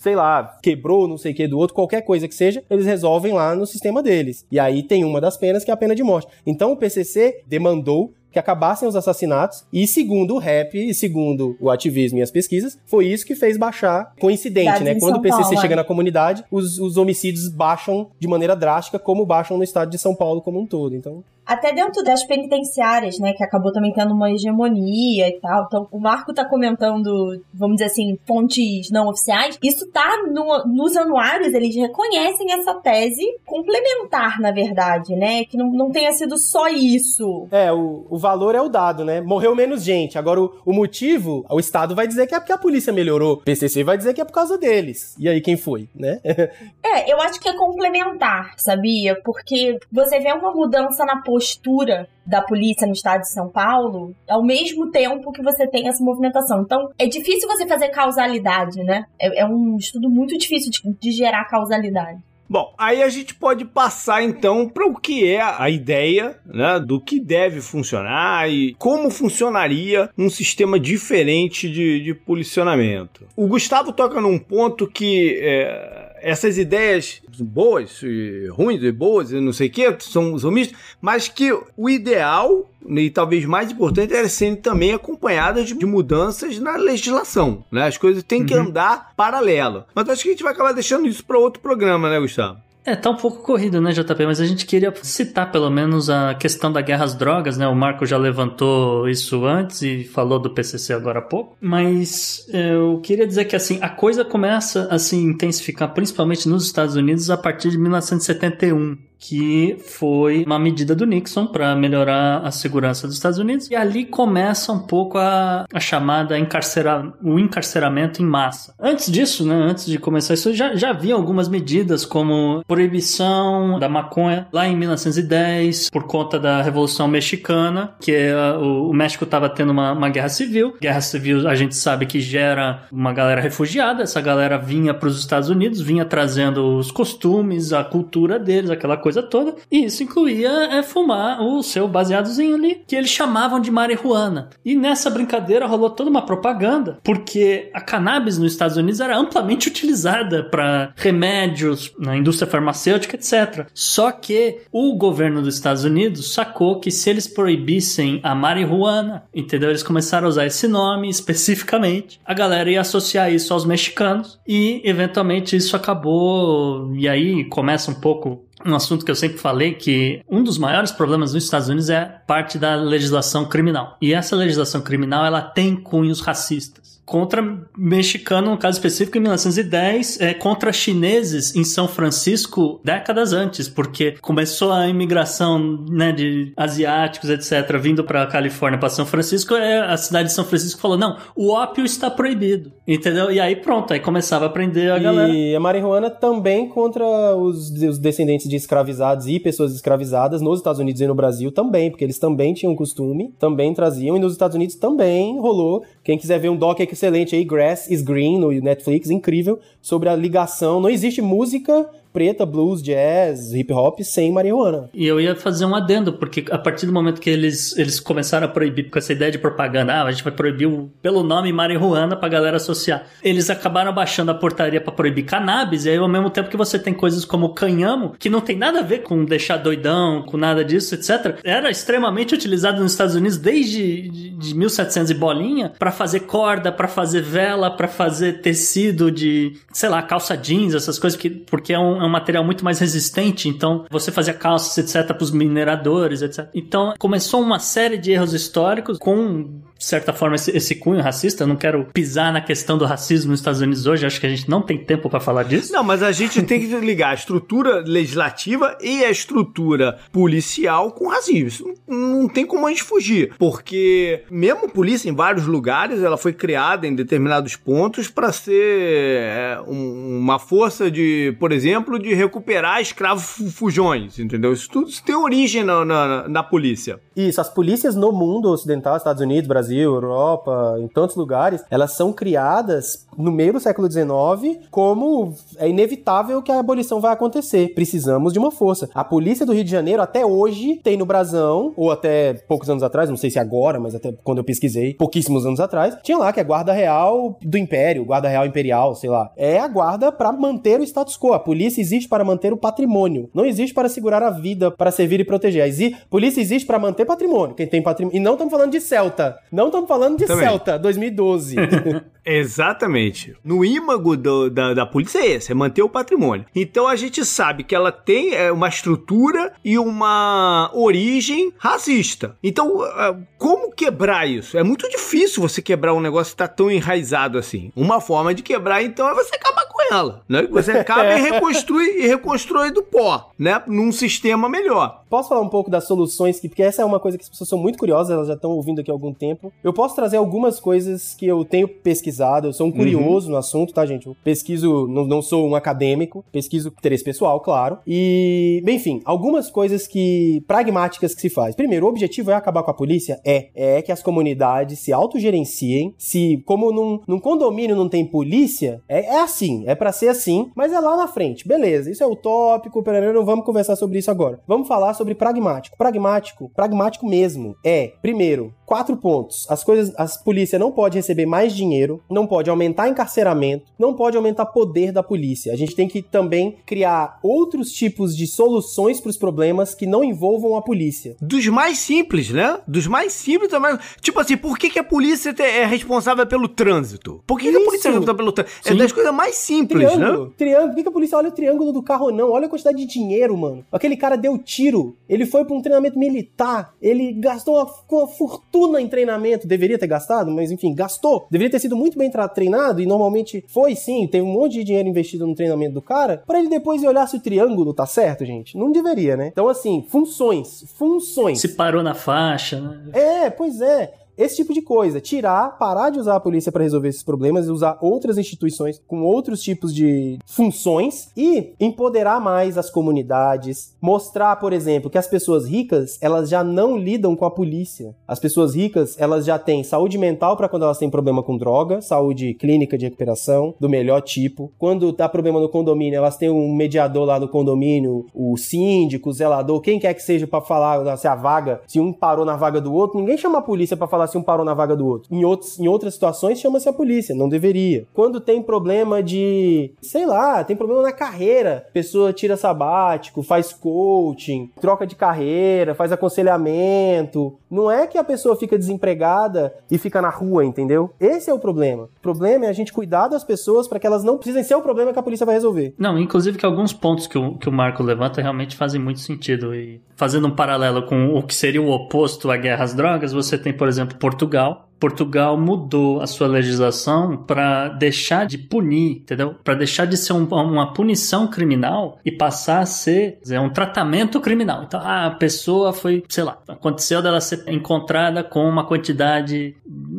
[0.00, 3.34] sei lá, quebrou não sei o que do outro, qualquer coisa que seja, eles resolvem
[3.34, 4.46] lá no sistema deles.
[4.50, 6.26] E aí tem uma das penas que é a pena de morte.
[6.46, 9.66] Então o PCC demandou que acabassem os assassinatos.
[9.72, 13.58] E segundo o rap, e segundo o ativismo e as pesquisas, foi isso que fez
[13.58, 14.14] baixar.
[14.18, 14.94] Coincidente, né?
[14.94, 15.76] Quando o PCC Paulo, chega é.
[15.76, 20.14] na comunidade, os, os homicídios baixam de maneira drástica, como baixam no estado de São
[20.14, 20.94] Paulo como um todo.
[20.94, 21.22] Então.
[21.46, 25.64] Até dentro das penitenciárias, né, que acabou também tendo uma hegemonia e tal.
[25.66, 29.58] Então, o Marco tá comentando, vamos dizer assim, fontes não oficiais.
[29.62, 35.70] Isso tá no, nos anuários, eles reconhecem essa tese complementar, na verdade, né, que não,
[35.70, 37.48] não tenha sido só isso.
[37.50, 39.20] É, o, o valor é o dado, né?
[39.20, 40.18] Morreu menos gente.
[40.18, 43.34] Agora, o, o motivo, o Estado vai dizer que é porque a polícia melhorou.
[43.34, 45.16] O PCC vai dizer que é por causa deles.
[45.18, 46.20] E aí, quem foi, né?
[46.82, 49.16] é, eu acho que é complementar, sabia?
[49.24, 54.42] Porque você vê uma mudança na postura da polícia no estado de São Paulo, ao
[54.42, 56.62] mesmo tempo que você tem essa movimentação.
[56.62, 59.04] Então, é difícil você fazer causalidade, né?
[59.20, 62.18] É, é um estudo muito difícil de, de gerar causalidade.
[62.48, 67.00] Bom, aí a gente pode passar então para o que é a ideia né, do
[67.00, 73.24] que deve funcionar e como funcionaria um sistema diferente de, de policionamento.
[73.36, 79.40] O Gustavo toca num ponto que é, essas ideias boas, e ruins e boas e
[79.40, 84.14] não sei o que, são, são mistas, mas que o ideal e talvez mais importante
[84.14, 87.86] é serem também acompanhadas de mudanças na legislação, né?
[87.86, 88.62] As coisas têm que uhum.
[88.62, 89.84] andar paralelo.
[89.94, 92.58] Mas acho que a gente vai acabar deixando isso para outro programa, né, Gustavo?
[92.84, 94.26] É, tá um pouco corrido, né, JP?
[94.26, 97.66] Mas a gente queria citar pelo menos a questão da guerra às drogas, né?
[97.68, 101.56] O Marco já levantou isso antes e falou do PCC agora há pouco.
[101.60, 106.64] Mas é, eu queria dizer que, assim, a coisa começa a se intensificar, principalmente nos
[106.64, 112.50] Estados Unidos, a partir de 1971 que foi uma medida do Nixon para melhorar a
[112.50, 113.70] segurança dos Estados Unidos.
[113.70, 118.74] E ali começa um pouco a, a chamada encarcera, o encarceramento em massa.
[118.80, 123.88] Antes disso, né, antes de começar isso, já, já havia algumas medidas como proibição da
[123.88, 129.48] maconha lá em 1910 por conta da Revolução Mexicana, que uh, o, o, México estava
[129.48, 130.76] tendo uma, uma guerra civil.
[130.80, 134.02] Guerra civil a gente sabe que gera uma galera refugiada.
[134.02, 138.96] Essa galera vinha para os Estados Unidos, vinha trazendo os costumes, a cultura deles, aquela
[138.96, 139.54] coisa coisa toda.
[139.70, 144.50] E isso incluía é, fumar o seu baseadozinho ali, que eles chamavam de marihuana.
[144.64, 149.68] E nessa brincadeira rolou toda uma propaganda, porque a cannabis nos Estados Unidos era amplamente
[149.68, 153.66] utilizada para remédios na indústria farmacêutica, etc.
[153.74, 159.70] Só que o governo dos Estados Unidos sacou que se eles proibissem a marihuana, entendeu?
[159.70, 162.20] Eles começaram a usar esse nome especificamente.
[162.24, 167.94] A galera ia associar isso aos mexicanos e eventualmente isso acabou e aí começa um
[167.94, 171.88] pouco um assunto que eu sempre falei que um dos maiores problemas nos Estados Unidos
[171.88, 173.96] é parte da legislação criminal.
[174.00, 177.44] E essa legislação criminal ela tem cunhos racistas contra
[177.76, 184.14] mexicano, no caso específico, em 1910, é, contra chineses em São Francisco décadas antes, porque
[184.20, 189.96] começou a imigração né, de asiáticos, etc., vindo para Califórnia, para São Francisco, é, a
[189.96, 193.28] cidade de São Francisco falou: não, o ópio está proibido, entendeu?
[193.28, 195.32] E aí pronto, aí começava a prender a e galera.
[195.32, 200.78] E a marihuana também contra os, os descendentes de escravizados e pessoas escravizadas nos Estados
[200.78, 204.54] Unidos e no Brasil também, porque eles também tinham costume, também traziam, e nos Estados
[204.54, 205.84] Unidos também rolou.
[206.02, 210.16] Quem quiser ver um doc excelente aí, Grass is Green, no Netflix, incrível, sobre a
[210.16, 210.80] ligação.
[210.80, 214.88] Não existe música preta, blues, jazz, hip hop sem marihuana.
[214.94, 218.46] E eu ia fazer um adendo, porque a partir do momento que eles, eles começaram
[218.46, 221.52] a proibir com essa ideia de propaganda, ah, a gente vai proibir o, pelo nome
[221.52, 223.06] marihuana pra galera associar.
[223.22, 226.78] Eles acabaram baixando a portaria para proibir cannabis, e aí ao mesmo tempo que você
[226.78, 230.64] tem coisas como canhamo, que não tem nada a ver com deixar doidão, com nada
[230.64, 231.38] disso, etc.
[231.44, 236.72] Era extremamente utilizado nos Estados Unidos desde de, de 1700 e bolinha para fazer corda,
[236.72, 241.72] para fazer vela, para fazer tecido de, sei lá, calça jeans, essas coisas que porque
[241.72, 246.22] é um um material muito mais resistente, então você fazia calças, etc., para os mineradores,
[246.22, 246.48] etc.
[246.54, 251.44] Então começou uma série de erros históricos com de certa forma, esse, esse, cunho racista.
[251.44, 254.28] Eu não quero pisar na questão do racismo nos Estados Unidos hoje, acho que a
[254.30, 255.72] gente não tem tempo para falar disso.
[255.72, 261.08] Não, mas a gente tem que ligar a estrutura legislativa e a estrutura policial com
[261.08, 261.46] racismo.
[261.46, 266.18] Isso não, não tem como a gente fugir, porque mesmo polícia em vários lugares, ela
[266.18, 272.12] foi criada em determinados pontos para ser é, um, uma força de, por exemplo, de
[272.12, 274.52] recuperar escravos fujões, entendeu?
[274.52, 277.00] Isso tudo isso tem origem na, na, na polícia.
[277.16, 281.92] Isso, as polícias no mundo ocidental, Estados Unidos, Brasil, Brasil, Europa, em tantos lugares, elas
[281.92, 287.72] são criadas no meio do século XIX como é inevitável que a abolição vai acontecer.
[287.74, 288.88] Precisamos de uma força.
[288.94, 292.82] A polícia do Rio de Janeiro até hoje tem no Brasão, ou até poucos anos
[292.82, 296.32] atrás, não sei se agora, mas até quando eu pesquisei, pouquíssimos anos atrás, tinha lá
[296.32, 299.30] que é guarda real do Império, guarda real imperial, sei lá.
[299.36, 301.32] É a guarda para manter o status quo.
[301.32, 303.30] A polícia existe para manter o patrimônio.
[303.32, 305.60] Não existe para segurar a vida, para servir e proteger.
[305.60, 307.54] A polícia existe para manter patrimônio.
[307.54, 308.16] Quem tem patrimônio.
[308.16, 309.38] E não estamos falando de Celta.
[309.52, 310.44] Não Não estamos falando de Também.
[310.46, 311.56] Celta, 2012.
[312.24, 313.34] Exatamente.
[313.44, 316.46] No ímago do- da, da polícia é esse, é manter o patrimônio.
[316.54, 322.36] Então a gente sabe que ela tem é, uma estrutura e uma origem racista.
[322.42, 324.56] Então, ah, como quebrar isso?
[324.56, 327.72] É muito difícil você quebrar um negócio que tá tão enraizado assim.
[327.76, 330.46] Uma forma de quebrar, então, é você acabar com ela, né?
[330.50, 333.62] Você acaba e reconstrui e reconstrói do pó, né?
[333.66, 335.02] Num sistema melhor.
[335.08, 337.48] Posso falar um pouco das soluções, que, porque essa é uma coisa que as pessoas
[337.48, 339.52] são muito curiosas, elas já estão ouvindo aqui há algum tempo.
[339.62, 343.72] Eu posso trazer algumas coisas que eu tenho pesquisado, eu sou um curioso no assunto,
[343.72, 344.06] tá, gente?
[344.06, 347.78] Eu pesquiso, não, não sou um acadêmico, pesquiso interesse pessoal, claro.
[347.86, 351.54] E, bem, enfim, algumas coisas que pragmáticas que se faz.
[351.54, 353.20] Primeiro, o objetivo é acabar com a polícia?
[353.24, 353.48] É.
[353.54, 355.94] É que as comunidades se autogerenciem.
[355.98, 360.52] Se, como num, num condomínio não tem polícia, é, é assim, é pra ser assim,
[360.54, 361.48] mas é lá na frente.
[361.48, 364.38] Beleza, isso é utópico, não vamos conversar sobre isso agora.
[364.46, 365.74] Vamos falar sobre pragmático.
[365.78, 369.46] Pragmático, pragmático mesmo, é, primeiro, quatro pontos.
[369.48, 374.16] As coisas, as polícia não pode receber mais dinheiro, não pode aumentar encarceramento, não pode
[374.16, 375.52] aumentar poder da polícia.
[375.52, 380.04] A gente tem que também criar outros tipos de soluções para os problemas que não
[380.04, 381.16] envolvam a polícia.
[381.22, 382.60] Dos mais simples, né?
[382.68, 383.80] Dos mais simples, mais...
[384.00, 387.24] tipo assim, por que, que a polícia é responsável pelo trânsito?
[387.26, 388.68] Por que, que a polícia é responsável pelo trânsito?
[388.68, 389.68] É das coisas mais simples, né?
[389.68, 390.68] Triângulo, triângulo.
[390.68, 392.30] Por que, que a polícia olha o triângulo do carro não?
[392.30, 393.64] Olha a quantidade de dinheiro, mano.
[393.70, 394.96] Aquele cara deu tiro.
[395.08, 396.74] Ele foi pra um treinamento militar.
[396.80, 399.46] Ele gastou uma, uma fortuna em treinamento.
[399.46, 401.26] Deveria ter gastado, mas enfim, gastou.
[401.30, 404.06] Deveria ter sido muito bem treinado e normalmente foi sim.
[404.06, 406.22] Teve um monte de dinheiro investido no treinamento do cara.
[406.26, 408.56] Pra ele depois olhar se o triângulo tá certo, gente.
[408.56, 409.28] Não deveria, né?
[409.28, 410.64] Então, assim, funções.
[410.76, 411.40] Funções.
[411.40, 412.80] Se parou na faixa, né?
[412.92, 413.92] É, pois é.
[414.20, 415.00] Esse tipo de coisa.
[415.00, 419.00] Tirar, parar de usar a polícia para resolver esses problemas e usar outras instituições com
[419.00, 423.74] outros tipos de funções e empoderar mais as comunidades.
[423.80, 427.96] Mostrar, por exemplo, que as pessoas ricas, elas já não lidam com a polícia.
[428.06, 431.80] As pessoas ricas, elas já têm saúde mental para quando elas têm problema com droga,
[431.80, 434.52] saúde clínica de recuperação do melhor tipo.
[434.58, 439.12] Quando dá problema no condomínio, elas têm um mediador lá no condomínio, o síndico, o
[439.14, 442.60] zelador, quem quer que seja para falar se a vaga, se um parou na vaga
[442.60, 445.14] do outro, ninguém chama a polícia para falar se um parou na vaga do outro.
[445.14, 447.86] Em, outros, em outras situações chama-se a polícia, não deveria.
[447.94, 454.50] Quando tem problema de, sei lá, tem problema na carreira, pessoa tira sabático, faz coaching,
[454.60, 457.34] troca de carreira, faz aconselhamento.
[457.50, 460.90] Não é que a pessoa fica desempregada e fica na rua, entendeu?
[461.00, 461.84] Esse é o problema.
[461.84, 464.62] O problema é a gente cuidar das pessoas para que elas não precisem ser o
[464.62, 465.74] problema que a polícia vai resolver.
[465.76, 469.54] Não, inclusive que alguns pontos que o, que o Marco levanta realmente fazem muito sentido.
[469.54, 473.36] E fazendo um paralelo com o que seria o oposto à guerra às drogas, você
[473.36, 474.69] tem, por exemplo, Portugal.
[474.80, 479.34] Portugal mudou a sua legislação para deixar de punir, entendeu?
[479.44, 484.20] Para deixar de ser um- uma punição criminal e passar a ser dizer, um tratamento
[484.20, 484.62] criminal.
[484.64, 489.54] Então, ah, a pessoa foi, sei lá, aconteceu dela ser encontrada com uma quantidade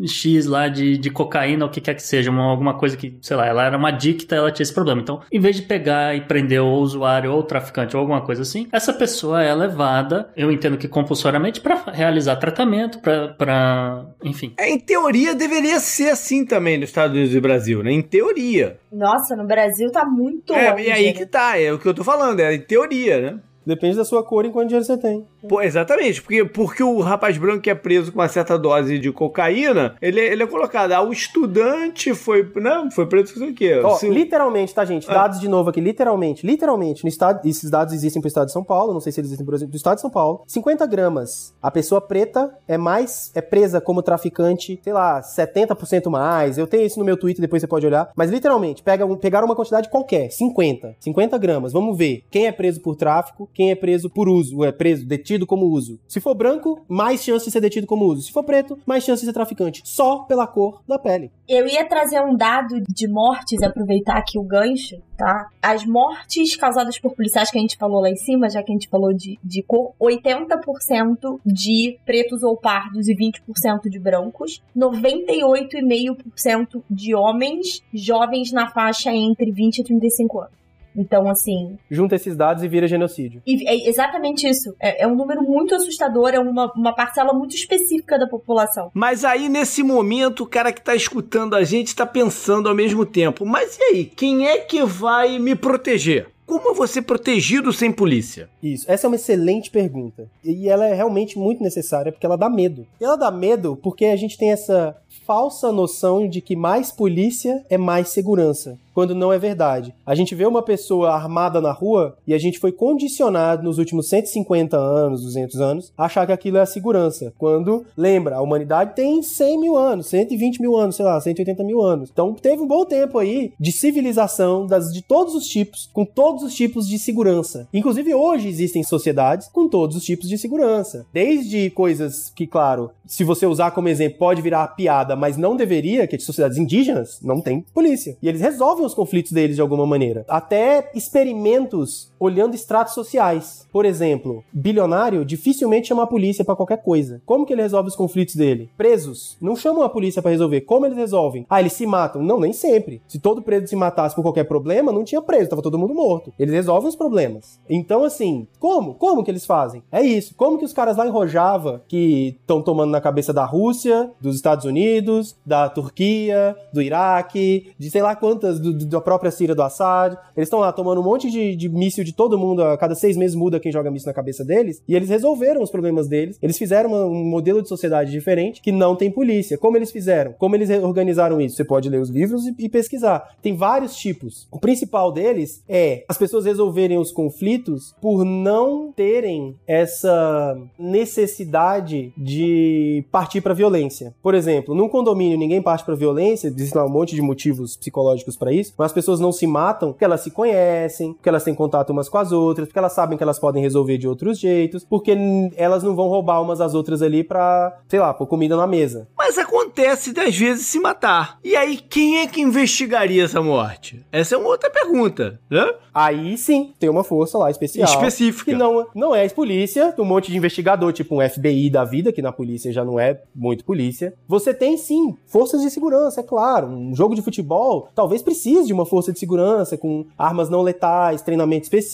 [0.06, 3.17] X lá de, de cocaína ou o que quer que seja, uma- alguma coisa que,
[3.22, 5.02] sei lá, ela era uma adicta, ela tinha esse problema.
[5.02, 8.41] Então, em vez de pegar e prender o usuário ou o traficante ou alguma coisa
[8.41, 14.54] assim, essa pessoa é levada, eu entendo que compulsoriamente, para realizar tratamento, para, enfim.
[14.58, 17.92] É, em teoria, deveria ser assim também nos Estados Unidos e Brasil, né?
[17.92, 18.80] Em teoria.
[18.92, 21.14] Nossa, no Brasil tá muito É, longe, e aí né?
[21.14, 23.40] que tá, é o que eu tô falando, é em teoria, né?
[23.65, 25.26] Depende da sua cor e quanto dinheiro você tem.
[25.47, 29.12] Pô, exatamente, porque, porque o rapaz branco que é preso com uma certa dose de
[29.12, 33.80] cocaína, ele, ele é colocado, ah, o estudante foi, não, foi preso com o quê?
[33.84, 35.10] Ó, Se- literalmente, tá, gente?
[35.10, 35.13] Ah.
[35.13, 36.45] Dados de novo aqui, literalmente.
[36.45, 39.30] Literalmente, no estado, esses dados existem pro estado de São Paulo, não sei se eles
[39.30, 40.43] existem, por exemplo, do estado de São Paulo.
[40.47, 41.54] 50 gramas.
[41.62, 46.58] A pessoa preta é mais, é presa como traficante, sei lá, 70% mais.
[46.58, 48.10] Eu tenho isso no meu Twitter, depois você pode olhar.
[48.15, 50.95] Mas literalmente, pega, pegaram uma quantidade qualquer, 50.
[51.00, 51.74] 50 gramas.
[51.74, 55.46] Vamos ver quem é preso por tráfico, quem é preso por uso, é preso, detido
[55.46, 56.00] como uso.
[56.08, 58.24] Se for branco, mais chance de ser detido como uso.
[58.24, 59.82] Se for preto, mais chance de ser traficante.
[59.84, 61.30] Só pela cor da pele.
[61.48, 65.50] Eu ia trazer um dado de mortes, aproveitar aqui o gancho, tá?
[65.62, 68.76] As mortes causadas por policiais que a gente falou lá em cima, já que a
[68.76, 76.82] gente falou de, de cor, 80% de pretos ou pardos e 20% de brancos, 98,5%
[76.90, 80.61] de homens jovens na faixa entre 20 e 35 anos.
[80.96, 83.42] Então, assim, Junta esses dados e vira genocídio.
[83.46, 84.74] e é exatamente isso.
[84.80, 88.92] É, é um número muito assustador, é uma, uma parcela muito específica da população.
[88.94, 93.06] Mas aí, nesse momento, o cara que tá escutando a gente tá pensando ao mesmo
[93.06, 96.28] tempo, mas e aí, quem é que vai me proteger?
[96.52, 98.50] Como eu vou ser protegido sem polícia?
[98.62, 100.30] Isso, essa é uma excelente pergunta.
[100.44, 102.86] E ela é realmente muito necessária porque ela dá medo.
[103.00, 104.94] E ela dá medo porque a gente tem essa
[105.26, 109.94] falsa noção de que mais polícia é mais segurança quando não é verdade.
[110.06, 114.10] A gente vê uma pessoa armada na rua e a gente foi condicionado nos últimos
[114.10, 117.34] 150 anos, 200 anos, a achar que aquilo é a segurança.
[117.38, 121.82] Quando, lembra, a humanidade tem 100 mil anos, 120 mil anos, sei lá, 180 mil
[121.82, 122.10] anos.
[122.12, 126.44] Então teve um bom tempo aí de civilização das, de todos os tipos, com todos
[126.44, 127.68] os tipos de segurança.
[127.74, 131.06] Inclusive hoje existem sociedades com todos os tipos de segurança.
[131.14, 136.08] Desde coisas que, claro, se você usar como exemplo, pode virar piada, mas não deveria,
[136.08, 138.18] que é de sociedades indígenas, não tem polícia.
[138.22, 140.26] E eles resolvem resolvem os conflitos deles de alguma maneira.
[140.28, 143.68] Até experimentos olhando estratos sociais.
[143.72, 147.20] Por exemplo, bilionário dificilmente chama a polícia para qualquer coisa.
[147.26, 148.70] Como que ele resolve os conflitos dele?
[148.78, 149.36] Presos.
[149.42, 150.62] Não chamam a polícia para resolver.
[150.62, 151.48] Como eles resolvem?
[151.50, 152.22] Ah, eles se matam.
[152.22, 153.02] Não, nem sempre.
[153.08, 156.32] Se todo preso se matasse por qualquer problema, não tinha preso, tava todo mundo morto.
[156.38, 157.60] Eles resolvem os problemas.
[157.68, 158.94] Então, assim, como?
[158.94, 159.82] Como que eles fazem?
[159.92, 160.36] É isso.
[160.36, 164.36] Como que os caras lá em Rojava, que estão tomando na cabeça da Rússia, dos
[164.36, 169.64] Estados Unidos, da Turquia, do Iraque, de sei lá quantas, do, da própria Síria do
[169.64, 170.16] Assad.
[170.38, 173.17] Eles estão lá tomando um monte de, de míssil de todo mundo, a cada seis
[173.17, 176.38] meses muda quem joga míssil na cabeça deles, e eles resolveram os problemas deles.
[176.41, 179.58] Eles fizeram uma, um modelo de sociedade diferente que não tem polícia.
[179.58, 180.34] Como eles fizeram?
[180.34, 181.56] Como eles organizaram isso?
[181.56, 183.36] Você pode ler os livros e, e pesquisar.
[183.41, 184.47] Tem vários tipos.
[184.52, 193.06] O principal deles é as pessoas resolverem os conflitos por não terem essa necessidade de
[193.12, 194.13] partir para violência.
[194.21, 198.36] Por exemplo, num condomínio ninguém parte para violência, existem lá um monte de motivos psicológicos
[198.36, 201.54] para isso, mas as pessoas não se matam porque elas se conhecem, porque elas têm
[201.54, 204.84] contato umas com as outras, porque elas sabem que elas podem resolver de outros jeitos,
[204.84, 205.16] porque
[205.56, 209.08] elas não vão roubar umas às outras ali pra, sei lá, pôr comida na mesa.
[209.18, 211.38] Mas acontece das vezes se matar.
[211.44, 214.04] E aí, quem é que investigaria essa morte?
[214.12, 215.74] Essa é uma outra pergunta, né?
[215.94, 217.88] Aí sim, tem uma força lá especial.
[217.88, 218.52] Específica.
[218.52, 222.22] Que não, não é polícia, um monte de investigador, tipo um FBI da vida, que
[222.22, 224.14] na polícia já não é muito polícia.
[224.28, 226.68] Você tem sim forças de segurança, é claro.
[226.68, 231.22] Um jogo de futebol talvez precise de uma força de segurança, com armas não letais,
[231.22, 231.91] treinamento específico.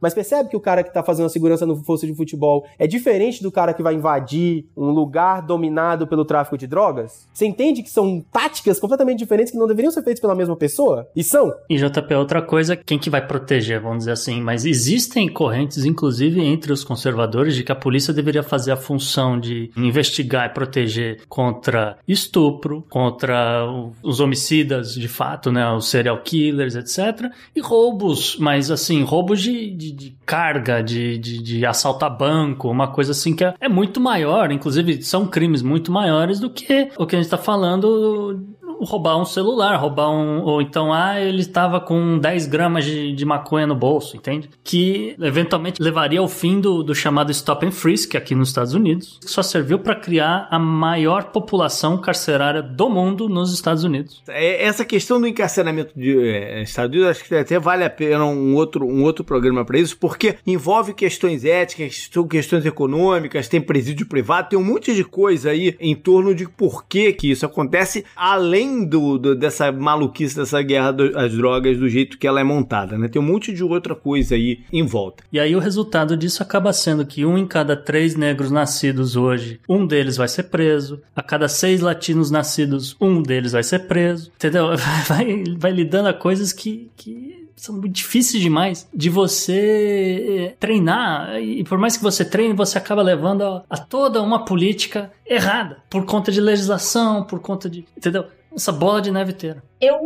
[0.00, 2.86] Mas percebe que o cara que tá fazendo a segurança no força de futebol é
[2.86, 7.26] diferente do cara que vai invadir um lugar dominado pelo tráfico de drogas?
[7.32, 11.08] Você entende que são táticas completamente diferentes que não deveriam ser feitas pela mesma pessoa?
[11.14, 11.52] E são.
[11.68, 16.40] E JP, outra coisa, quem que vai proteger, vamos dizer assim, mas existem correntes, inclusive
[16.40, 21.22] entre os conservadores, de que a polícia deveria fazer a função de investigar e proteger
[21.28, 23.64] contra estupro, contra
[24.02, 27.30] os homicidas de fato, né, os serial killers, etc.
[27.54, 29.02] E roubos, mas assim,
[29.34, 33.54] roubos de, de, de carga, de, de, de assaltar banco, uma coisa assim que é,
[33.60, 37.38] é muito maior, inclusive são crimes muito maiores do que o que a gente está
[37.38, 38.40] falando
[38.80, 40.42] roubar um celular, roubar um.
[40.42, 44.48] Ou então, ah, ele estava com 10 gramas de, de maconha no bolso, entende?
[44.62, 49.18] Que eventualmente levaria ao fim do, do chamado Stop and Frisk aqui nos Estados Unidos,
[49.20, 54.22] que só serviu para criar a maior população carcerária do mundo nos Estados Unidos.
[54.28, 58.24] É, essa questão do encarceramento de é, Estados Unidos, acho que até vale a pena
[58.24, 64.06] um outro, um outro programa para isso, porque envolve questões éticas, questões econômicas, tem presídio
[64.06, 68.04] privado, tem um monte de coisa aí em torno de por que, que isso acontece,
[68.16, 72.96] além do, do, dessa maluquice, dessa guerra das drogas do jeito que ela é montada,
[72.96, 73.08] né?
[73.08, 75.22] Tem um monte de outra coisa aí em volta.
[75.30, 79.60] E aí o resultado disso acaba sendo que um em cada três negros nascidos hoje,
[79.68, 81.02] um deles vai ser preso.
[81.14, 84.30] A cada seis latinos nascidos, um deles vai ser preso.
[84.36, 84.70] Entendeu?
[85.06, 91.40] Vai, vai lidando a coisas que, que são difíceis demais de você eh, treinar.
[91.40, 95.78] E por mais que você treine, você acaba levando a, a toda uma política errada
[95.88, 97.84] por conta de legislação, por conta de.
[97.96, 98.26] Entendeu?
[98.54, 99.62] Essa bola de neve inteira.
[99.80, 99.98] Eu,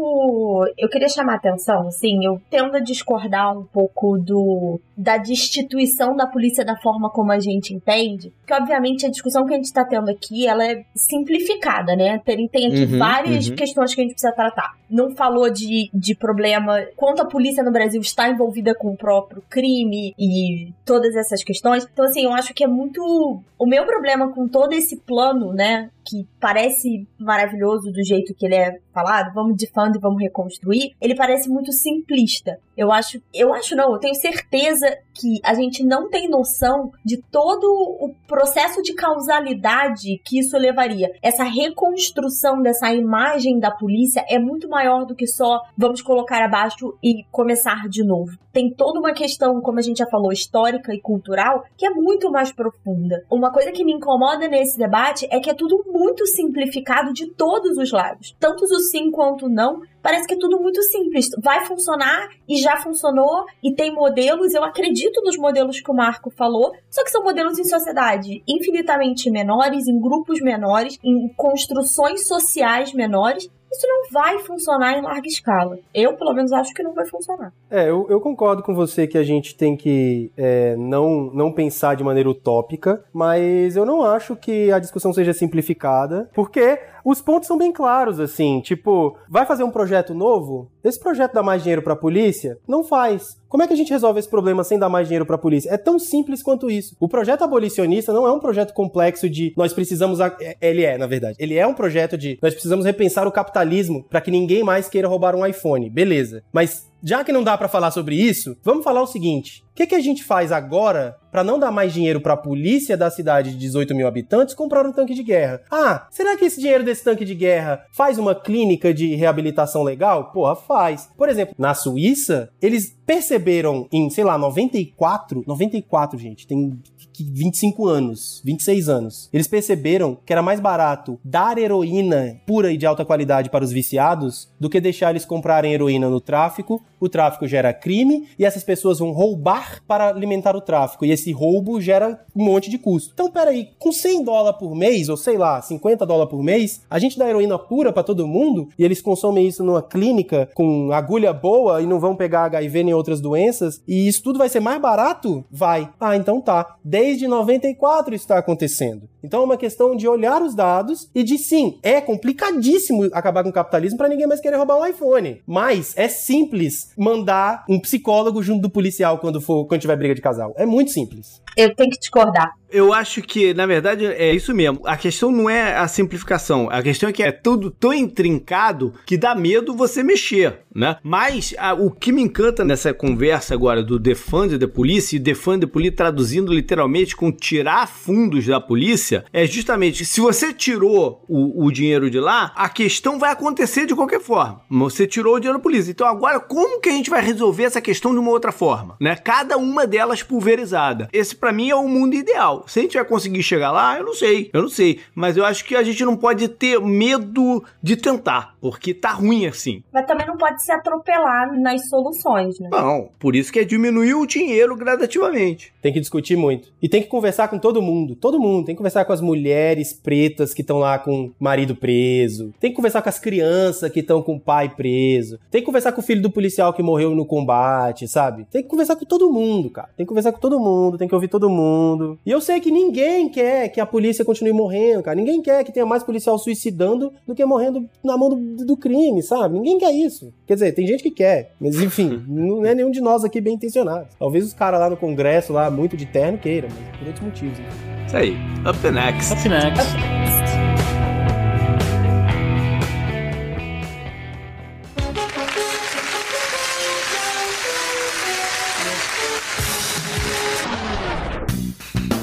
[0.76, 6.16] eu queria chamar a atenção, assim, eu tendo a discordar um pouco do da destituição
[6.16, 9.66] da polícia da forma como a gente entende, que obviamente a discussão que a gente
[9.66, 12.20] está tendo aqui, ela é simplificada, né?
[12.24, 13.54] Tem, tem aqui uhum, várias uhum.
[13.54, 14.74] questões que a gente precisa tratar.
[14.90, 19.42] Não falou de, de problema quanto a polícia no Brasil está envolvida com o próprio
[19.48, 21.86] crime e todas essas questões.
[21.92, 23.40] Então, assim, eu acho que é muito...
[23.56, 28.54] O meu problema com todo esse plano, né, que parece maravilhoso do jeito que ele
[28.54, 32.58] é falado, vamos de fundo e vamos reconstruir, ele parece muito simplista.
[32.76, 37.20] Eu acho, eu acho não, eu tenho certeza que a gente não tem noção de
[37.30, 41.10] todo o processo de causalidade que isso levaria.
[41.22, 46.96] Essa reconstrução dessa imagem da polícia é muito maior do que só vamos colocar abaixo
[47.02, 48.38] e começar de novo.
[48.52, 52.30] Tem toda uma questão, como a gente já falou, histórica e cultural, que é muito
[52.30, 53.24] mais profunda.
[53.30, 57.76] Uma coisa que me incomoda nesse debate é que é tudo muito simplificado de todos
[57.76, 58.34] os lados.
[58.38, 59.80] Tanto o sim quanto o não.
[60.00, 61.28] Parece que é tudo muito simples.
[61.42, 64.54] Vai funcionar e já funcionou e tem modelos.
[64.54, 69.30] Eu acredito nos modelos que o Marco falou, só que são modelos em sociedade infinitamente
[69.30, 75.78] menores, em grupos menores, em construções sociais menores isso não vai funcionar em larga escala.
[75.94, 77.52] Eu, pelo menos, acho que não vai funcionar.
[77.70, 81.94] É, eu, eu concordo com você que a gente tem que é, não, não pensar
[81.94, 87.46] de maneira utópica, mas eu não acho que a discussão seja simplificada, porque os pontos
[87.46, 88.60] são bem claros, assim.
[88.60, 90.68] Tipo, vai fazer um projeto novo?
[90.82, 92.58] Esse projeto dá mais dinheiro pra polícia?
[92.66, 93.37] Não faz.
[93.48, 95.70] Como é que a gente resolve esse problema sem dar mais dinheiro para a polícia?
[95.70, 96.94] É tão simples quanto isso.
[97.00, 100.20] O projeto abolicionista não é um projeto complexo de nós precisamos.
[100.20, 100.36] A...
[100.40, 101.36] É, ele é, na verdade.
[101.38, 105.08] Ele é um projeto de nós precisamos repensar o capitalismo para que ninguém mais queira
[105.08, 105.88] roubar um iPhone.
[105.88, 106.42] Beleza.
[106.52, 109.94] Mas já que não dá para falar sobre isso, vamos falar o seguinte: que, que
[109.94, 113.58] a gente faz agora para não dar mais dinheiro para a polícia da cidade de
[113.58, 115.60] 18 mil habitantes comprar um tanque de guerra?
[115.70, 120.32] Ah, será que esse dinheiro desse tanque de guerra faz uma clínica de reabilitação legal?
[120.32, 121.08] Porra, faz.
[121.16, 126.78] Por exemplo, na Suíça, eles perceberam em, sei lá, 94, 94, gente, tem
[127.24, 129.30] 25 anos, 26 anos.
[129.32, 133.72] Eles perceberam que era mais barato dar heroína pura e de alta qualidade para os
[133.72, 136.82] viciados do que deixar eles comprarem heroína no tráfico.
[137.00, 141.04] O tráfico gera crime e essas pessoas vão roubar para alimentar o tráfico.
[141.04, 143.10] E esse roubo gera um monte de custo.
[143.12, 146.98] Então, peraí, com 100 dólares por mês, ou sei lá, 50 dólares por mês, a
[146.98, 151.32] gente dá heroína pura para todo mundo e eles consomem isso numa clínica com agulha
[151.32, 154.80] boa e não vão pegar HIV nem outras doenças e isso tudo vai ser mais
[154.80, 155.44] barato?
[155.50, 155.90] Vai.
[156.00, 156.76] Ah, então tá.
[156.84, 159.08] Desde 94 isso está acontecendo.
[159.22, 163.50] Então é uma questão de olhar os dados e de sim, é complicadíssimo acabar com
[163.50, 165.42] o capitalismo para ninguém mais querer roubar um iPhone.
[165.46, 170.20] Mas é simples mandar um psicólogo junto do policial quando for quando tiver briga de
[170.20, 170.52] casal.
[170.56, 171.40] É muito simples.
[171.56, 172.52] Eu tenho que discordar.
[172.70, 174.80] Eu acho que, na verdade, é isso mesmo.
[174.84, 176.68] A questão não é a simplificação.
[176.70, 180.98] A questão é que é tudo tão intrincado que dá medo você mexer, né?
[181.02, 185.64] Mas a, o que me encanta nessa conversa agora do defund da polícia e defund
[185.64, 191.64] da polícia traduzindo literalmente com tirar fundos da polícia é justamente se você tirou o,
[191.64, 194.60] o dinheiro de lá, a questão vai acontecer de qualquer forma.
[194.70, 195.90] Você tirou o dinheiro da polícia.
[195.90, 199.16] Então agora como que a gente vai resolver essa questão de uma outra forma, né?
[199.16, 201.08] Cada uma delas pulverizada.
[201.12, 202.64] Esse para mim é o mundo ideal.
[202.66, 205.00] Se a gente vai conseguir chegar lá, eu não sei, eu não sei.
[205.14, 209.46] Mas eu acho que a gente não pode ter medo de tentar, porque tá ruim
[209.46, 209.82] assim.
[209.92, 212.68] Mas também não pode se atropelar nas soluções, né?
[212.70, 215.72] Não, por isso que é diminuir o dinheiro gradativamente.
[215.82, 216.68] Tem que discutir muito.
[216.80, 218.14] E tem que conversar com todo mundo.
[218.14, 218.66] Todo mundo.
[218.66, 222.52] Tem que conversar com as mulheres pretas que estão lá com o marido preso.
[222.60, 225.38] Tem que conversar com as crianças que estão com o pai preso.
[225.50, 228.46] Tem que conversar com o filho do policial que morreu no combate, sabe?
[228.48, 229.88] Tem que conversar com todo mundo, cara.
[229.96, 232.16] Tem que conversar com todo mundo, tem que ouvir todo mundo.
[232.24, 235.16] E eu sei que ninguém quer que a polícia continue morrendo, cara.
[235.16, 239.20] Ninguém quer que tenha mais policial suicidando do que morrendo na mão do, do crime,
[239.24, 239.54] sabe?
[239.54, 240.32] Ninguém quer isso.
[240.46, 243.54] Quer dizer, tem gente que quer, mas enfim, não é nenhum de nós aqui bem
[243.54, 244.06] intencionado.
[244.16, 247.58] Talvez os caras lá no Congresso, lá, muito de terno, queiram, mas por outros motivos.
[247.58, 247.66] Né?
[248.06, 248.36] Isso aí.
[248.68, 249.32] Up the next.
[249.32, 249.82] Up next.
[249.82, 250.37] Up next.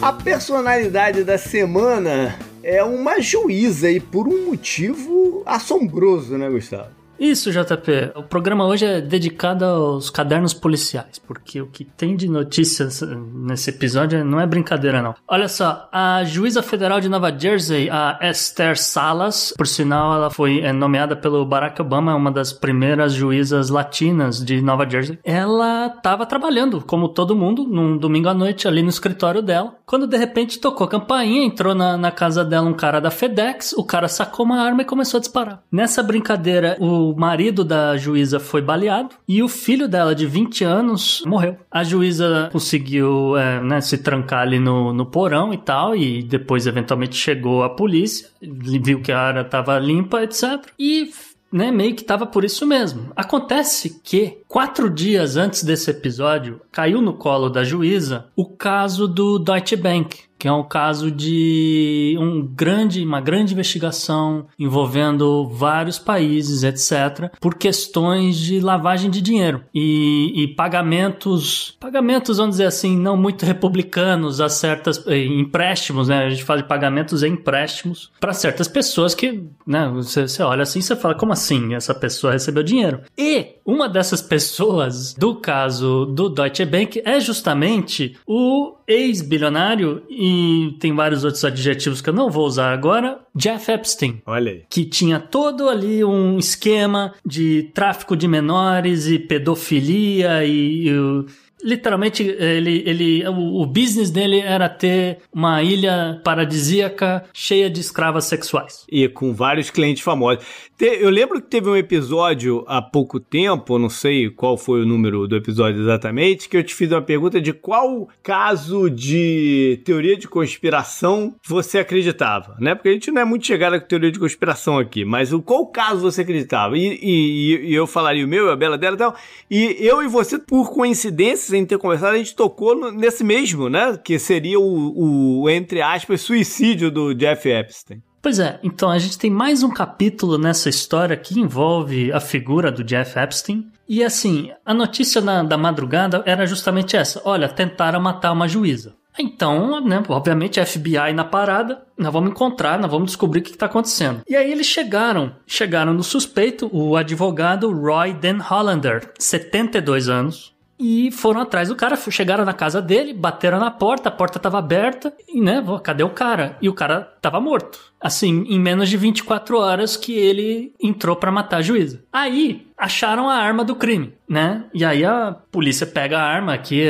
[0.05, 6.94] A personalidade da semana é uma juíza e por um motivo assombroso, né, Gustavo?
[7.19, 8.11] Isso, JP.
[8.15, 13.01] O programa hoje é dedicado aos cadernos policiais, porque o que tem de notícias
[13.33, 15.15] nesse episódio não é brincadeira, não.
[15.27, 20.59] Olha só, a juíza federal de Nova Jersey, a Esther Salas, por sinal, ela foi
[20.59, 25.17] é, nomeada pelo Barack Obama, uma das primeiras juízas latinas de Nova Jersey.
[25.23, 30.07] Ela estava trabalhando, como todo mundo, num domingo à noite ali no escritório dela, quando
[30.07, 33.83] de repente tocou a campainha, entrou na, na casa dela um cara da FedEx, o
[33.83, 35.61] cara sacou uma arma e começou a disparar.
[35.71, 40.63] Nessa brincadeira, o o marido da juíza foi baleado e o filho dela, de 20
[40.63, 41.57] anos, morreu.
[41.69, 46.67] A juíza conseguiu é, né, se trancar ali no, no porão e tal, e depois
[46.67, 50.67] eventualmente chegou a polícia, viu que a área estava limpa, etc.
[50.79, 51.09] E
[51.51, 53.11] né, meio que tava por isso mesmo.
[53.15, 59.39] Acontece que, quatro dias antes desse episódio, caiu no colo da juíza o caso do
[59.39, 66.61] Deutsche Bank que é um caso de um grande, uma grande investigação envolvendo vários países,
[66.61, 73.17] etc., por questões de lavagem de dinheiro e, e pagamentos, pagamentos, vamos dizer assim, não
[73.17, 76.25] muito republicanos a certas eh, empréstimos, né?
[76.25, 79.89] A gente fala de pagamentos e empréstimos para certas pessoas que, né?
[79.95, 83.01] Você, você olha assim, você fala como assim essa pessoa recebeu dinheiro?
[83.17, 90.71] E uma dessas pessoas do caso do Deutsche Bank é justamente o ex-bilionário e e
[90.79, 93.19] tem vários outros adjetivos que eu não vou usar agora.
[93.35, 94.21] Jeff Epstein.
[94.25, 94.63] Olha aí.
[94.69, 101.25] Que tinha todo ali um esquema de tráfico de menores e pedofilia e, e
[101.65, 108.25] literalmente ele, ele o, o, business dele era ter uma ilha paradisíaca cheia de escravas
[108.25, 110.45] sexuais e com vários clientes famosos
[110.77, 115.25] eu lembro que teve um episódio há pouco tempo, não sei qual foi o número
[115.25, 120.27] do episódio exatamente, que eu te fiz uma pergunta de qual caso de teoria de
[120.27, 122.75] conspiração você acreditava, né?
[122.75, 125.65] Porque a gente não é muito chegado com teoria de conspiração aqui, mas o qual
[125.67, 126.77] caso você acreditava?
[126.77, 129.15] E, e, e eu falaria o meu, a Bela dela e tal.
[129.49, 133.97] E eu e você, por coincidência, sem ter conversado, a gente tocou nesse mesmo, né?
[134.03, 138.01] Que seria o, o entre aspas, suicídio do Jeff Epstein.
[138.21, 142.71] Pois é, então a gente tem mais um capítulo nessa história que envolve a figura
[142.71, 143.67] do Jeff Epstein.
[143.87, 148.95] E assim, a notícia na, da madrugada era justamente essa: olha, tentaram matar uma juíza.
[149.17, 153.67] Então, né, obviamente, FBI na parada, nós vamos encontrar, nós vamos descobrir o que está
[153.67, 154.23] acontecendo.
[154.27, 161.11] E aí eles chegaram, chegaram no suspeito, o advogado Roy Den Hollander, 72 anos, e
[161.11, 165.13] foram atrás do cara, chegaram na casa dele, bateram na porta, a porta estava aberta,
[165.27, 166.57] e né, cadê o cara?
[166.61, 167.79] E o cara estava morto.
[168.05, 172.03] Assim, em menos de 24 horas que ele entrou para matar a juíza.
[172.13, 174.65] Aí, acharam a arma do crime, né?
[174.73, 176.87] E aí a polícia pega a arma que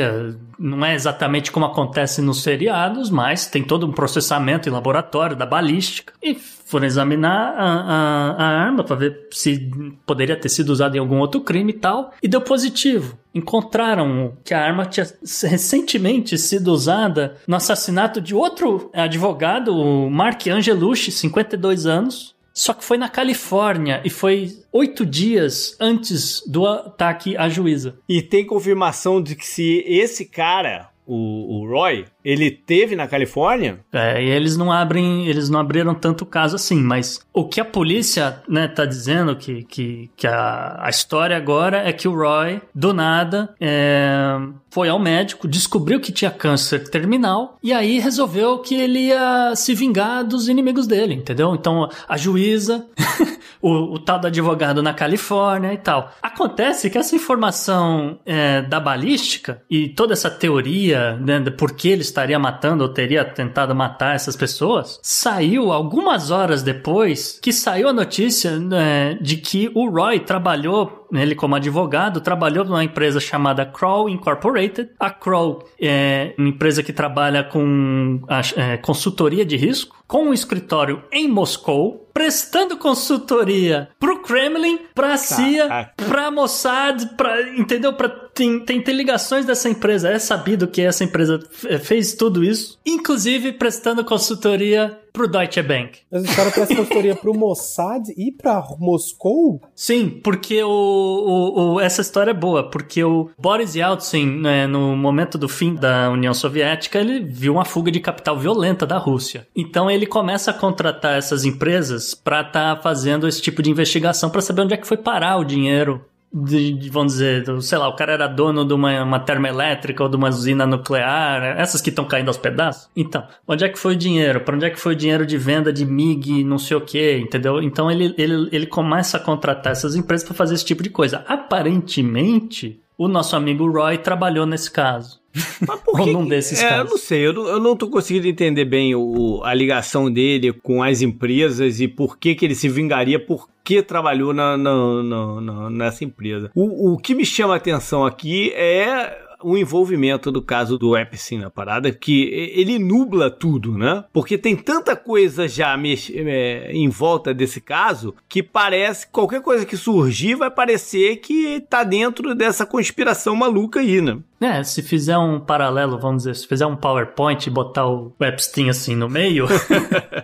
[0.58, 5.46] não é exatamente como acontece nos seriados, mas tem todo um processamento em laboratório da
[5.46, 9.70] balística e foram examinar a, a, a arma para ver se
[10.04, 13.16] poderia ter sido usada em algum outro crime e tal, e deu positivo.
[13.32, 15.06] Encontraram que a arma tinha
[15.44, 22.84] recentemente sido usada no assassinato de outro advogado, o Mark Angelucci, 52 anos, só que
[22.84, 27.98] foi na Califórnia e foi oito dias antes do ataque à juíza.
[28.08, 33.80] E tem confirmação de que se esse cara, o, o Roy, ele teve na Califórnia?
[33.92, 37.64] É, e eles não abrem, eles não abriram tanto caso assim, mas o que a
[37.64, 42.60] polícia, né, tá dizendo que, que, que a, a história agora é que o Roy,
[42.74, 44.36] do nada, é,
[44.70, 49.74] foi ao médico, descobriu que tinha câncer terminal e aí resolveu que ele ia se
[49.74, 51.54] vingar dos inimigos dele, entendeu?
[51.54, 52.86] Então a juíza,
[53.62, 56.12] o, o, tal do advogado na Califórnia e tal.
[56.20, 61.88] Acontece que essa informação é, da balística e toda essa teoria né, de por que
[61.88, 67.88] eles estaria matando ou teria tentado matar essas pessoas, saiu algumas horas depois que saiu
[67.88, 73.64] a notícia né, de que o Roy trabalhou ele como advogado, trabalhou numa empresa chamada
[73.64, 74.90] Crow Incorporated.
[74.98, 80.32] A Crow é uma empresa que trabalha com a, é, consultoria de risco, com um
[80.32, 87.92] escritório em Moscou, prestando consultoria pro Kremlin, pra CIA, pra Mossad, pra, entendeu?
[87.92, 90.08] Pra, tem, tem, tem ligações dessa empresa.
[90.08, 91.40] É sabido que essa empresa
[91.82, 96.00] fez tudo isso, inclusive prestando consultoria pro Deutsche Bank.
[96.12, 99.62] Mas os caras prestam consultoria pro Mossad e pra Moscou?
[99.74, 104.94] Sim, porque o, o, o, essa história é boa, porque o Boris Yeltsin, né, no
[104.94, 109.46] momento do fim da União Soviética, ele viu uma fuga de capital violenta da Rússia.
[109.56, 114.28] Então ele começa a contratar essas empresas para estar tá fazendo esse tipo de investigação
[114.28, 116.04] para saber onde é que foi parar o dinheiro
[116.44, 120.08] de, de, vamos dizer, sei lá, o cara era dono de uma, uma termoelétrica ou
[120.08, 122.90] de uma usina nuclear, essas que estão caindo aos pedaços.
[122.94, 124.40] Então, onde é que foi o dinheiro?
[124.40, 127.16] Para onde é que foi o dinheiro de venda de MIG, não sei o que,
[127.16, 127.62] entendeu?
[127.62, 131.24] Então ele, ele, ele começa a contratar essas empresas para fazer esse tipo de coisa.
[131.26, 135.20] Aparentemente, o nosso amigo Roy trabalhou nesse caso.
[135.66, 136.84] Mas por que, um desses é, casos.
[136.84, 140.52] Eu não sei, eu não, eu não tô conseguindo entender bem o, a ligação dele
[140.52, 145.02] com as empresas e por que, que ele se vingaria por que trabalhou na, na,
[145.02, 146.50] na, nessa empresa.
[146.54, 151.38] O, o que me chama a atenção aqui é o envolvimento do caso do Epstein
[151.38, 152.24] na parada, que
[152.54, 154.04] ele nubla tudo, né?
[154.12, 155.76] Porque tem tanta coisa já
[156.14, 161.84] é, em volta desse caso que parece qualquer coisa que surgir vai parecer que tá
[161.84, 164.18] dentro dessa conspiração maluca aí, né?
[164.38, 168.68] É, se fizer um paralelo, vamos dizer, se fizer um PowerPoint e botar o Epstein
[168.68, 169.46] assim no meio,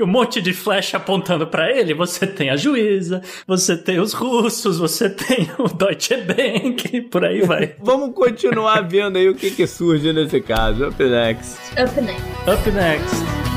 [0.00, 4.78] um monte de flecha apontando para ele, você tem a juíza, você tem os russos,
[4.78, 7.74] você tem o Deutsche Bank, por aí vai.
[7.82, 10.88] Vamos continuar vendo aí o que, que surge nesse caso.
[10.88, 11.58] Up next.
[11.72, 12.22] Up next.
[12.46, 13.48] Up next.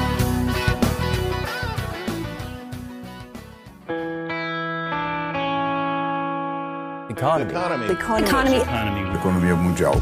[7.21, 7.51] Economy.
[7.51, 8.57] Economy.
[8.57, 9.15] Economy.
[9.15, 9.95] Economia mundial.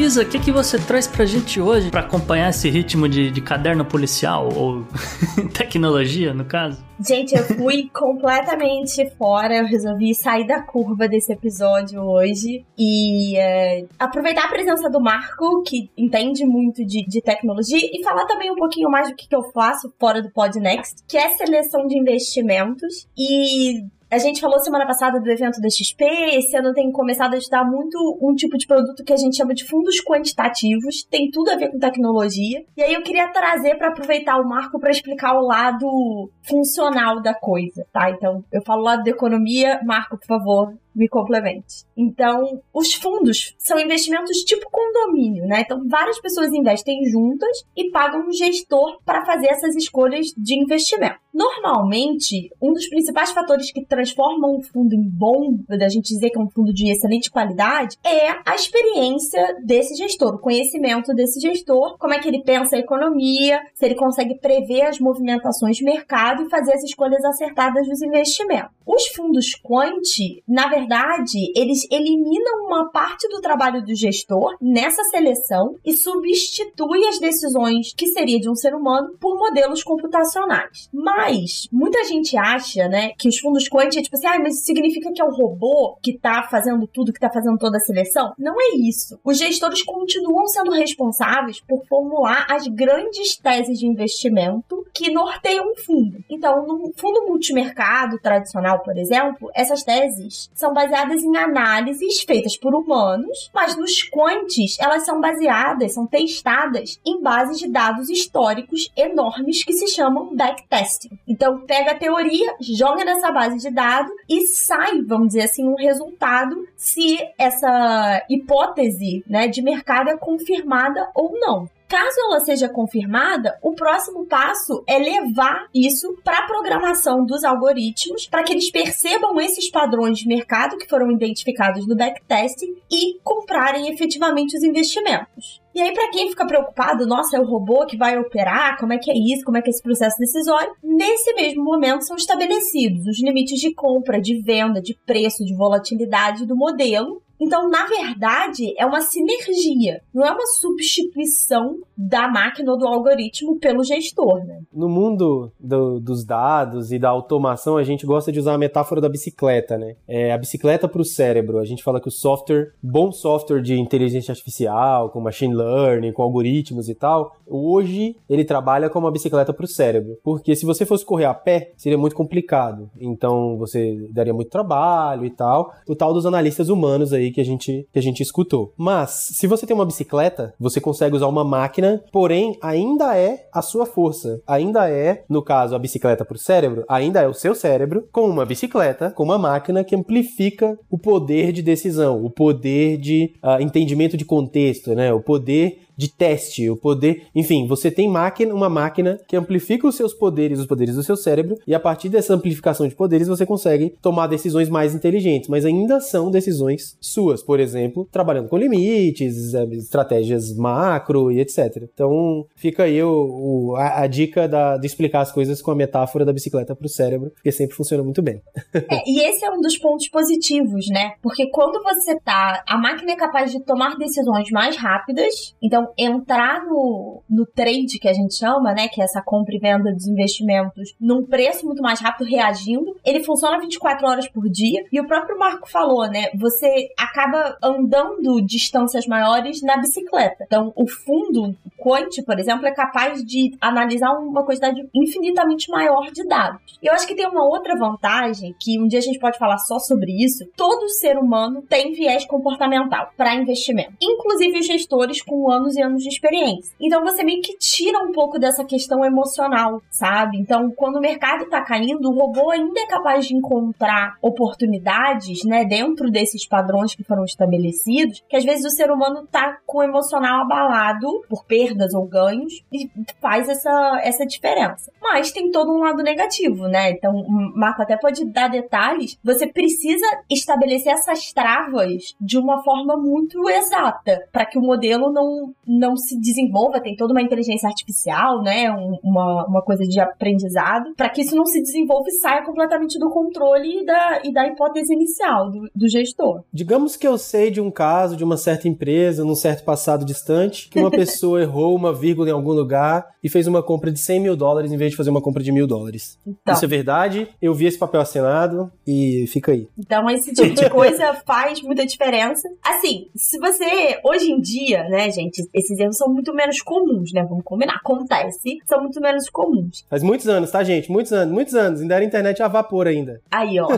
[0.00, 3.42] Isa, o que, que você traz pra gente hoje para acompanhar esse ritmo de, de
[3.42, 4.86] caderno policial ou
[5.52, 6.82] tecnologia, no caso?
[7.06, 9.56] Gente, eu fui completamente fora.
[9.56, 15.62] Eu resolvi sair da curva desse episódio hoje e é, aproveitar a presença do Marco,
[15.64, 19.36] que entende muito de, de, tecnologia, e falar também um pouquinho mais do que, que
[19.36, 23.06] eu faço fora do Podnext, que é seleção de investimentos.
[23.18, 27.38] E a gente falou semana passada do evento da XP, esse ano tem começado a
[27.38, 31.50] estudar muito um tipo de produto que a gente chama de fundos quantitativos, tem tudo
[31.50, 32.64] a ver com tecnologia.
[32.76, 37.34] E aí eu queria trazer para aproveitar o Marco para explicar o lado funcional da
[37.34, 38.10] coisa, tá?
[38.10, 41.84] Então, eu falo lado da economia, Marco, por favor, me complemente.
[41.96, 45.60] Então, os fundos são investimentos tipo condomínio, né?
[45.60, 51.18] Então, várias pessoas investem juntas e pagam um gestor para fazer essas escolhas de investimento.
[51.32, 56.38] Normalmente, um dos principais fatores que transformam um fundo em bom, da gente dizer que
[56.38, 61.96] é um fundo de excelente qualidade, é a experiência desse gestor, o conhecimento desse gestor,
[61.98, 66.42] como é que ele pensa a economia, se ele consegue prever as movimentações de mercado
[66.42, 68.72] e fazer as escolhas acertadas dos investimentos.
[68.84, 70.02] Os fundos quant,
[70.48, 77.06] na verdade, verdade, eles eliminam uma parte do trabalho do gestor nessa seleção e substitui
[77.06, 80.88] as decisões que seria de um ser humano por modelos computacionais.
[80.92, 84.64] Mas muita gente acha, né, que os fundos quant é tipo assim, ah, mas isso
[84.64, 88.32] significa que é o robô que tá fazendo tudo, que tá fazendo toda a seleção?
[88.38, 89.18] Não é isso.
[89.24, 95.76] Os gestores continuam sendo responsáveis por formular as grandes teses de investimento que norteiam um
[95.76, 96.24] fundo.
[96.28, 102.74] Então, no fundo multimercado tradicional, por exemplo, essas teses são baseadas em análises feitas por
[102.74, 109.64] humanos, mas nos quantes elas são baseadas, são testadas em bases de dados históricos enormes
[109.64, 111.18] que se chamam backtesting.
[111.26, 115.76] Então, pega a teoria, joga nessa base de dados e sai, vamos dizer assim, um
[115.76, 121.68] resultado se essa hipótese né, de mercado é confirmada ou não.
[121.90, 128.28] Caso ela seja confirmada, o próximo passo é levar isso para a programação dos algoritmos,
[128.28, 133.92] para que eles percebam esses padrões de mercado que foram identificados no backtesting e comprarem
[133.92, 135.60] efetivamente os investimentos.
[135.74, 138.98] E aí, para quem fica preocupado, nossa, é o robô que vai operar, como é
[138.98, 143.04] que é isso, como é que é esse processo decisório, nesse mesmo momento são estabelecidos
[143.04, 148.74] os limites de compra, de venda, de preço, de volatilidade do modelo, então, na verdade,
[148.78, 154.60] é uma sinergia, não é uma substituição da máquina ou do algoritmo pelo gestor, né?
[154.72, 159.00] No mundo do, dos dados e da automação, a gente gosta de usar a metáfora
[159.00, 159.94] da bicicleta, né?
[160.06, 161.58] É a bicicleta para o cérebro.
[161.58, 166.22] A gente fala que o software, bom software de inteligência artificial, com machine learning, com
[166.22, 170.18] algoritmos e tal, hoje ele trabalha como uma bicicleta para o cérebro.
[170.22, 172.90] Porque se você fosse correr a pé, seria muito complicado.
[173.00, 175.72] Então, você daria muito trabalho e tal.
[175.88, 178.72] O tal dos analistas humanos aí que a gente, que a gente escutou.
[178.76, 183.62] Mas, se você tem uma bicicleta, você consegue usar uma máquina, porém, ainda é a
[183.62, 184.40] sua força.
[184.46, 188.28] Ainda é, no caso, a bicicleta para o cérebro, ainda é o seu cérebro com
[188.28, 193.60] uma bicicleta, com uma máquina que amplifica o poder de decisão, o poder de uh,
[193.60, 195.12] entendimento de contexto, né?
[195.12, 199.94] O poder de teste, o poder, enfim, você tem máquina, uma máquina que amplifica os
[199.94, 203.44] seus poderes, os poderes do seu cérebro, e a partir dessa amplificação de poderes você
[203.44, 209.52] consegue tomar decisões mais inteligentes, mas ainda são decisões suas, por exemplo, trabalhando com limites,
[209.72, 211.84] estratégias macro e etc.
[211.92, 215.74] Então, fica aí o, o a, a, dica da, de explicar as coisas com a
[215.74, 218.40] metáfora da bicicleta para o cérebro, porque sempre funciona muito bem.
[218.72, 221.12] É, e esse é um dos pontos positivos, né?
[221.20, 226.64] Porque quando você tá, a máquina é capaz de tomar decisões mais rápidas, então entrar
[226.64, 230.06] no, no trade que a gente chama, né, que é essa compra e venda dos
[230.06, 232.96] investimentos, num preço muito mais rápido, reagindo.
[233.04, 234.84] Ele funciona 24 horas por dia.
[234.92, 240.44] E o próprio Marco falou, né, você acaba andando distâncias maiores na bicicleta.
[240.44, 246.26] Então, o fundo Quant, por exemplo, é capaz de analisar uma quantidade infinitamente maior de
[246.26, 246.60] dados.
[246.82, 249.78] Eu acho que tem uma outra vantagem, que um dia a gente pode falar só
[249.78, 250.44] sobre isso.
[250.56, 256.02] Todo ser humano tem viés comportamental para investimento, inclusive os gestores com anos e anos
[256.02, 256.74] de experiência.
[256.80, 260.38] Então você meio que tira um pouco dessa questão emocional, sabe?
[260.38, 265.64] Então, quando o mercado tá caindo, o robô ainda é capaz de encontrar oportunidades, né,
[265.64, 269.82] dentro desses padrões que foram estabelecidos, que às vezes o ser humano tá com o
[269.82, 272.90] emocional abalado por perdas ou ganhos e
[273.20, 274.90] faz essa, essa diferença.
[275.00, 276.90] Mas tem todo um lado negativo, né?
[276.90, 279.18] Então, o Marco até pode dar detalhes.
[279.24, 285.52] Você precisa estabelecer essas travas de uma forma muito exata para que o modelo não
[285.66, 290.94] não se desenvolva, tem toda uma inteligência artificial, né, um, uma, uma coisa de aprendizado,
[290.96, 294.46] para que isso não se desenvolva e saia completamente do controle e da, e da
[294.46, 296.42] hipótese inicial do, do gestor.
[296.52, 300.68] Digamos que eu sei de um caso de uma certa empresa, num certo passado distante,
[300.68, 304.20] que uma pessoa errou uma vírgula em algum lugar e fez uma compra de 100
[304.20, 306.18] mil dólares em vez de fazer uma compra de mil dólares.
[306.26, 306.54] Então.
[306.54, 309.68] Isso é verdade, eu vi esse papel assinado e fica aí.
[309.78, 312.48] Então, esse tipo de coisa faz muita diferença.
[312.64, 317.22] Assim, se você, hoje em dia, né, gente, esses erros são muito menos comuns, né?
[317.22, 317.76] Vamos combinar.
[317.76, 319.84] Acontece, são muito menos comuns.
[319.88, 320.90] Faz muitos anos, tá, gente?
[320.90, 321.80] Muitos anos, muitos anos.
[321.80, 323.20] Ainda era internet a vapor ainda.
[323.30, 323.68] Aí, ó.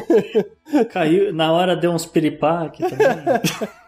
[0.90, 3.06] Caiu, na hora deu uns piripaque também.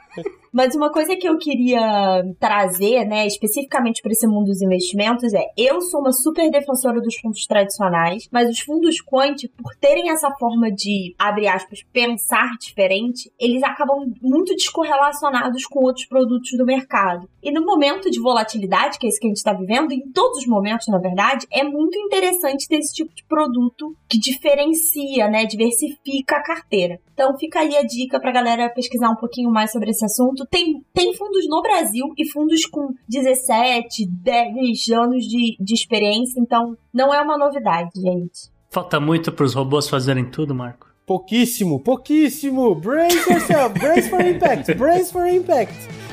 [0.53, 5.45] Mas uma coisa que eu queria trazer, né, especificamente para esse mundo dos investimentos é:
[5.57, 10.31] eu sou uma super defensora dos fundos tradicionais, mas os fundos quant, por terem essa
[10.39, 17.29] forma de, abre aspas, pensar diferente, eles acabam muito descorrelacionados com outros produtos do mercado.
[17.47, 20.38] E no momento de volatilidade, que é esse que a gente está vivendo, em todos
[20.38, 25.47] os momentos, na verdade, é muito interessante ter esse tipo de produto que diferencia, né,
[25.47, 26.99] diversifica a carteira.
[27.14, 30.84] Então fica aí a dica para galera pesquisar um pouquinho mais sobre esse assunto tem,
[30.92, 37.14] tem fundos no Brasil e fundos com 17, 10 anos de, de experiência, então não
[37.14, 38.51] é uma novidade, gente.
[38.70, 40.88] Falta muito para os robôs fazerem tudo, Marco.
[41.07, 42.74] Pouquíssimo, pouquíssimo.
[42.74, 46.05] Brace yourself, brace for impact, brace for impact.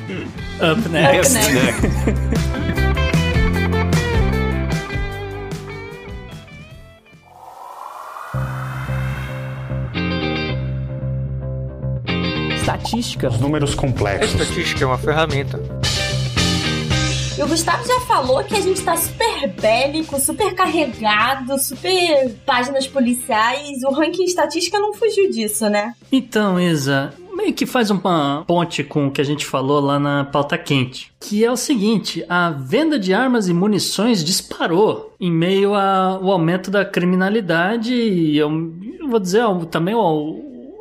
[0.62, 1.36] Up next.
[1.38, 3.04] Up next.
[12.56, 13.28] Estatística.
[13.30, 14.34] Os números A complexos.
[14.40, 15.60] estatística é uma ferramenta.
[17.38, 22.86] E o Gustavo já falou que a gente tá super bélico, super carregado, super páginas
[22.88, 23.82] policiais.
[23.84, 25.94] O ranking estatística não fugiu disso, né?
[26.12, 30.24] Então, Isa, meio que faz uma ponte com o que a gente falou lá na
[30.24, 31.12] pauta quente.
[31.20, 36.70] Que é o seguinte: a venda de armas e munições disparou em meio ao aumento
[36.70, 38.50] da criminalidade e eu,
[39.00, 40.36] eu vou dizer também ao,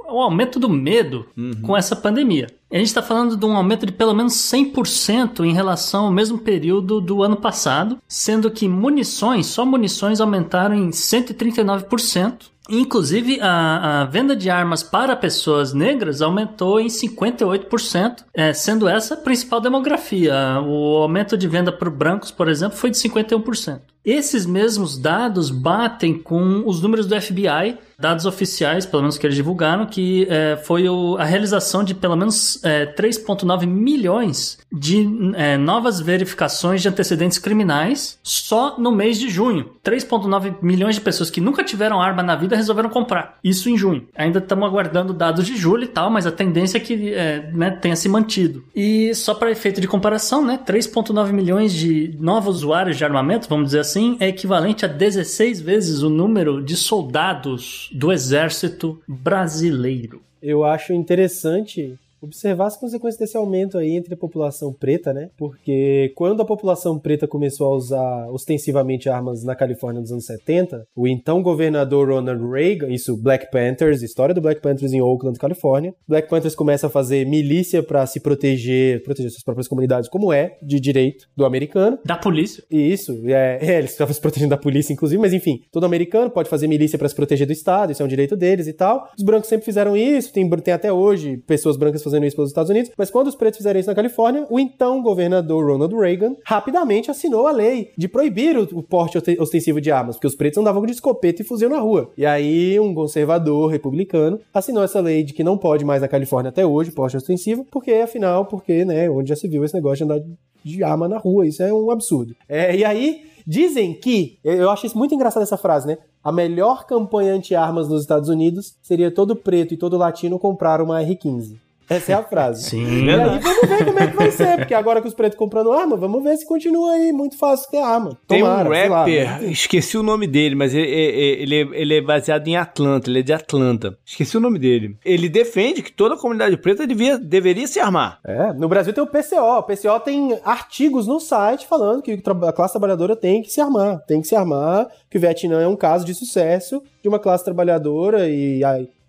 [0.07, 1.27] ao aumento do medo
[1.63, 2.49] com essa pandemia.
[2.73, 6.39] A gente está falando de um aumento de pelo menos 100% em relação ao mesmo
[6.39, 12.51] período do ano passado, sendo que munições, só munições aumentaram em 139%.
[12.71, 19.15] Inclusive, a, a venda de armas para pessoas negras aumentou em 58%, é, sendo essa
[19.15, 20.33] a principal demografia.
[20.65, 23.81] O aumento de venda para brancos, por exemplo, foi de 51%.
[24.05, 29.37] Esses mesmos dados batem com os números do FBI, dados oficiais, pelo menos que eles
[29.37, 35.57] divulgaram, que é, foi o- a realização de pelo menos é, 3,9 milhões de é,
[35.57, 39.71] novas verificações de antecedentes criminais só no mês de junho.
[39.85, 43.39] 3,9 milhões de pessoas que nunca tiveram arma na vida resolveram comprar.
[43.43, 44.07] Isso em junho.
[44.17, 47.71] Ainda estamos aguardando dados de julho e tal, mas a tendência é que é, né,
[47.71, 48.65] tenha se mantido.
[48.75, 53.67] E só para efeito de comparação, né, 3,9 milhões de novos usuários de armamento, vamos
[53.67, 60.23] dizer assim, é equivalente a 16 vezes o número de soldados do exército brasileiro.
[60.43, 65.31] Eu acho interessante observar as consequências desse aumento aí entre a população preta, né?
[65.37, 70.87] Porque quando a população preta começou a usar ostensivamente armas na Califórnia nos anos 70,
[70.97, 75.95] o então governador Ronald Reagan, isso Black Panthers, história do Black Panthers em Oakland, Califórnia.
[76.07, 80.57] Black Panthers começa a fazer milícia para se proteger, proteger suas próprias comunidades, como é
[80.63, 81.99] de direito do americano.
[82.05, 82.63] Da polícia.
[82.71, 86.49] Isso, é, é, eles estavam se protegendo da polícia, inclusive, mas enfim, todo americano pode
[86.49, 89.09] fazer milícia para se proteger do Estado, isso é um direito deles e tal.
[89.17, 92.71] Os brancos sempre fizeram isso, tem, tem até hoje pessoas brancas fazendo isso pelos Estados
[92.71, 97.11] Unidos, mas quando os pretos fizeram isso na Califórnia, o então governador Ronald Reagan rapidamente
[97.11, 100.59] assinou a lei de proibir o, o porte oste- ostensivo de armas, porque os pretos
[100.59, 102.11] andavam de escopeta e fuzil na rua.
[102.17, 106.51] E aí, um conservador republicano assinou essa lei de que não pode mais na Califórnia
[106.51, 110.13] até hoje porte ostensivo, porque afinal, porque, né, onde já se viu esse negócio de
[110.13, 110.25] andar
[110.65, 112.35] de arma na rua, isso é um absurdo.
[112.49, 115.99] É, e aí, dizem que, eu acho isso muito engraçado essa frase, né?
[116.23, 121.01] A melhor campanha anti-armas nos Estados Unidos seria todo preto e todo latino comprar uma
[121.03, 121.57] R-15.
[121.97, 122.71] Essa é a frase.
[122.71, 123.05] Sim.
[123.07, 125.73] E aí vamos ver como é que vai ser, porque agora que os pretos comprando
[125.73, 128.19] arma, vamos ver se continua aí muito fácil ter arma.
[128.27, 129.47] Tem Tomara, um sei lá, rapper, né?
[129.51, 133.23] esqueci o nome dele, mas ele, ele, ele- ele é baseado em Atlanta, ele é
[133.23, 133.97] de Atlanta.
[134.05, 134.97] Esqueci o nome dele.
[135.05, 138.19] Ele defende que toda a comunidade preta devia, deveria se armar.
[138.25, 139.59] É, no Brasil tem o PCO.
[139.59, 144.01] O PCO tem artigos no site falando que a classe trabalhadora tem que se armar.
[144.07, 147.45] Tem que se armar, que o Vietnã é um caso de sucesso de uma classe
[147.45, 148.63] trabalhadora e,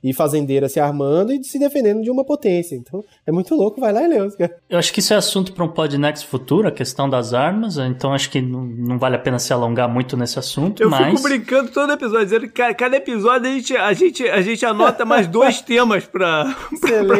[0.04, 2.76] e fazendeira se armando e se defendendo de uma potência.
[2.76, 4.18] Então, é muito louco, vai lá e lê.
[4.38, 4.58] cara.
[4.70, 8.14] Eu acho que isso é assunto para um Podnext futuro, a questão das armas, então
[8.14, 11.08] acho que não, não vale a pena se alongar muito nesse assunto, Eu mas...
[11.12, 14.66] fico brincando todo episódio, dizendo que ca- cada episódio a gente, a gente, a gente
[14.66, 16.06] anota mais dois temas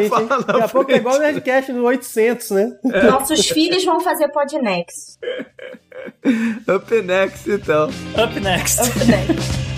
[0.02, 0.08] hein?
[0.08, 2.72] falar Daqui a pouco é igual o Nerdcast no 800, né?
[3.10, 5.18] Nossos filhos vão fazer podnext.
[6.68, 7.88] Up next, então.
[8.22, 9.73] Up next.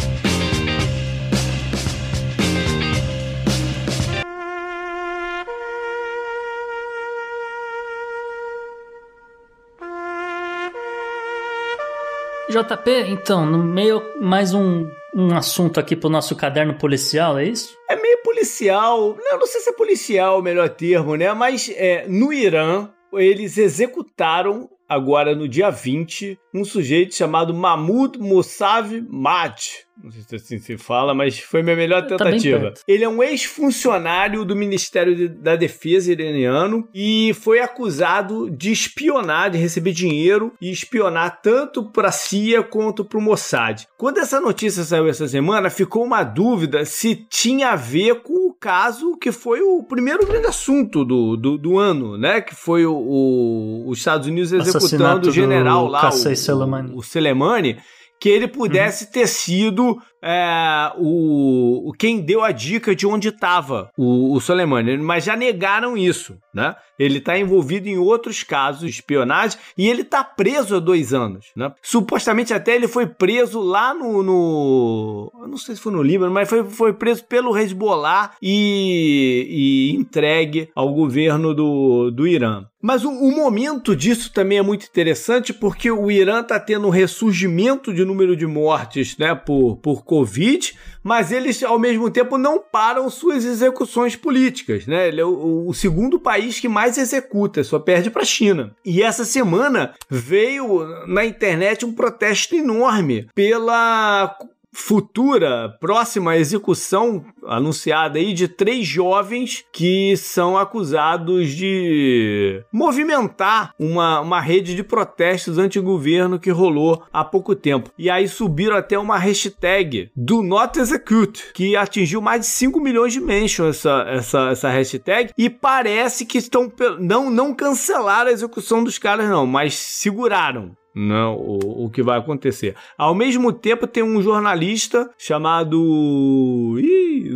[12.49, 17.77] JP, então, no meio mais um, um assunto aqui pro nosso caderno policial, é isso?
[17.91, 19.17] É meio policial.
[19.31, 21.33] Eu não sei se é policial o melhor termo, né?
[21.35, 29.05] Mas é, no Irã, eles executaram, agora no dia 20, um sujeito chamado Mahmoud Mousavi
[29.09, 29.85] Maj.
[30.05, 32.75] Não sei se assim se fala, mas foi minha melhor Tá tentativa.
[32.87, 39.51] Ele é um ex-funcionário do Ministério de- da Defesa iraniano e foi acusado de espionar,
[39.51, 43.87] de receber dinheiro e espionar tanto para a CIA quanto para o Mossad.
[43.97, 48.53] Quando essa notícia saiu essa semana, ficou uma dúvida se tinha a ver com o
[48.53, 52.43] caso que foi o primeiro grande assunto do, do, do ano, né?
[52.43, 56.01] Que foi o, o- os Estados Unidos executando o general do lá,
[56.47, 56.93] Soleimani.
[56.95, 57.79] o, Soleimani,
[58.21, 64.35] que ele pudesse ter sido é, o, quem deu a dica de onde estava o,
[64.35, 66.75] o Soleimani, mas já negaram isso, né?
[66.99, 71.47] Ele está envolvido em outros casos de espionagem e ele está preso há dois anos,
[71.55, 71.73] né?
[71.83, 76.49] Supostamente até ele foi preso lá no, no não sei se foi no Líbano, mas
[76.49, 82.65] foi, foi preso pelo Hezbollah e, e entregue ao governo do, do Irã.
[82.87, 86.91] Mas o, o momento disso também é muito interessante porque o Irã está tendo um
[86.91, 90.73] ressurgimento de número de mortes né, por, por Covid,
[91.03, 94.87] mas eles, ao mesmo tempo, não param suas execuções políticas.
[94.87, 95.09] Né?
[95.09, 98.71] Ele é o, o segundo país que mais executa, só perde para a China.
[98.85, 104.39] E essa semana veio na internet um protesto enorme pela
[104.77, 114.39] futura próxima execução anunciada aí de três jovens que são acusados de movimentar uma, uma
[114.39, 117.91] rede de protestos anti-governo que rolou há pouco tempo.
[117.99, 123.15] E aí subiram até uma hashtag do Not Execute, que atingiu mais de 5 milhões
[123.15, 125.33] de mentions essa, essa, essa hashtag.
[125.39, 126.71] E parece que estão.
[127.01, 132.19] Não, não cancelaram a execução dos caras, não, mas seguraram não, o, o que vai
[132.19, 132.75] acontecer.
[132.97, 137.31] Ao mesmo tempo, tem um jornalista chamado Ih,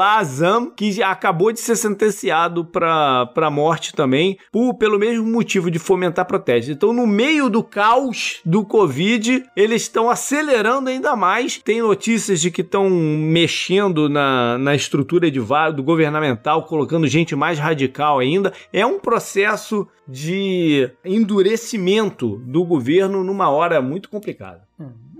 [0.00, 5.78] Azam, que acabou de ser sentenciado para a morte também, por, pelo mesmo motivo de
[5.78, 6.74] fomentar protestos.
[6.74, 11.58] Então, no meio do caos do Covid, eles estão acelerando ainda mais.
[11.58, 15.46] Tem notícias de que estão mexendo na, na estrutura de
[15.76, 18.52] do governamental, colocando gente mais radical ainda.
[18.72, 24.62] É um processo de endurecimento do governo numa hora muito complicada.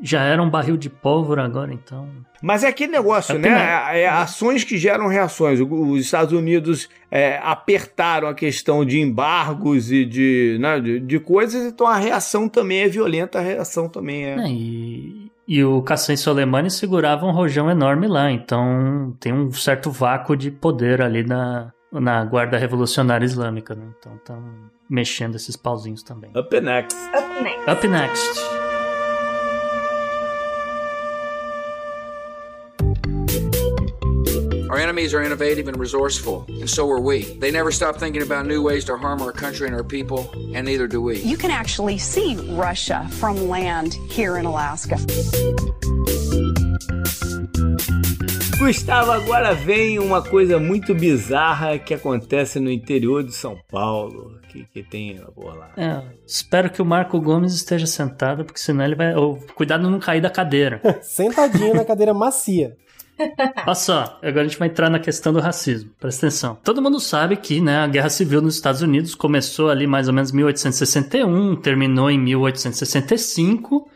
[0.02, 2.08] Já era um barril de pólvora agora, então.
[2.42, 3.48] Mas é aquele negócio, É né?
[3.48, 5.58] É, é ações que geram reações.
[5.60, 11.64] Os Estados Unidos é, apertaram a questão de embargos e de, né, de, de coisas,
[11.64, 14.34] então a reação também é violenta, a reação também é.
[14.34, 19.90] É, e, e o Qassem Soleimani segurava um rojão enorme lá, então tem um certo
[19.90, 23.86] vácuo de poder ali na, na Guarda Revolucionária Islâmica, né?
[23.98, 24.18] Então
[24.88, 26.30] mexendo esses pauzinhos também.
[26.36, 26.96] Up next.
[27.14, 27.68] Up next.
[27.68, 28.66] Up next.
[34.68, 37.22] Our enemies are innovative and resourceful, and so are we.
[37.38, 40.66] They never stop thinking about new ways to harm our country and our people, and
[40.66, 41.20] neither do we.
[41.20, 44.98] You can actually see Russia from land here in Alaska.
[48.58, 54.82] Gustavo, agora vem uma coisa muito bizarra que acontece no interior de São Paulo, que,
[54.82, 55.70] que tem por lá.
[55.76, 59.14] É, espero que o Marco Gomes esteja sentado, porque senão ele vai.
[59.14, 60.80] ou, cuidado de não cair da cadeira.
[61.02, 62.76] Sentadinho na cadeira macia.
[63.66, 65.90] Olha só, agora a gente vai entrar na questão do racismo.
[65.98, 66.58] Presta atenção.
[66.62, 70.12] Todo mundo sabe que né, a Guerra Civil nos Estados Unidos começou ali mais ou
[70.14, 73.88] menos em 1861, terminou em 1865.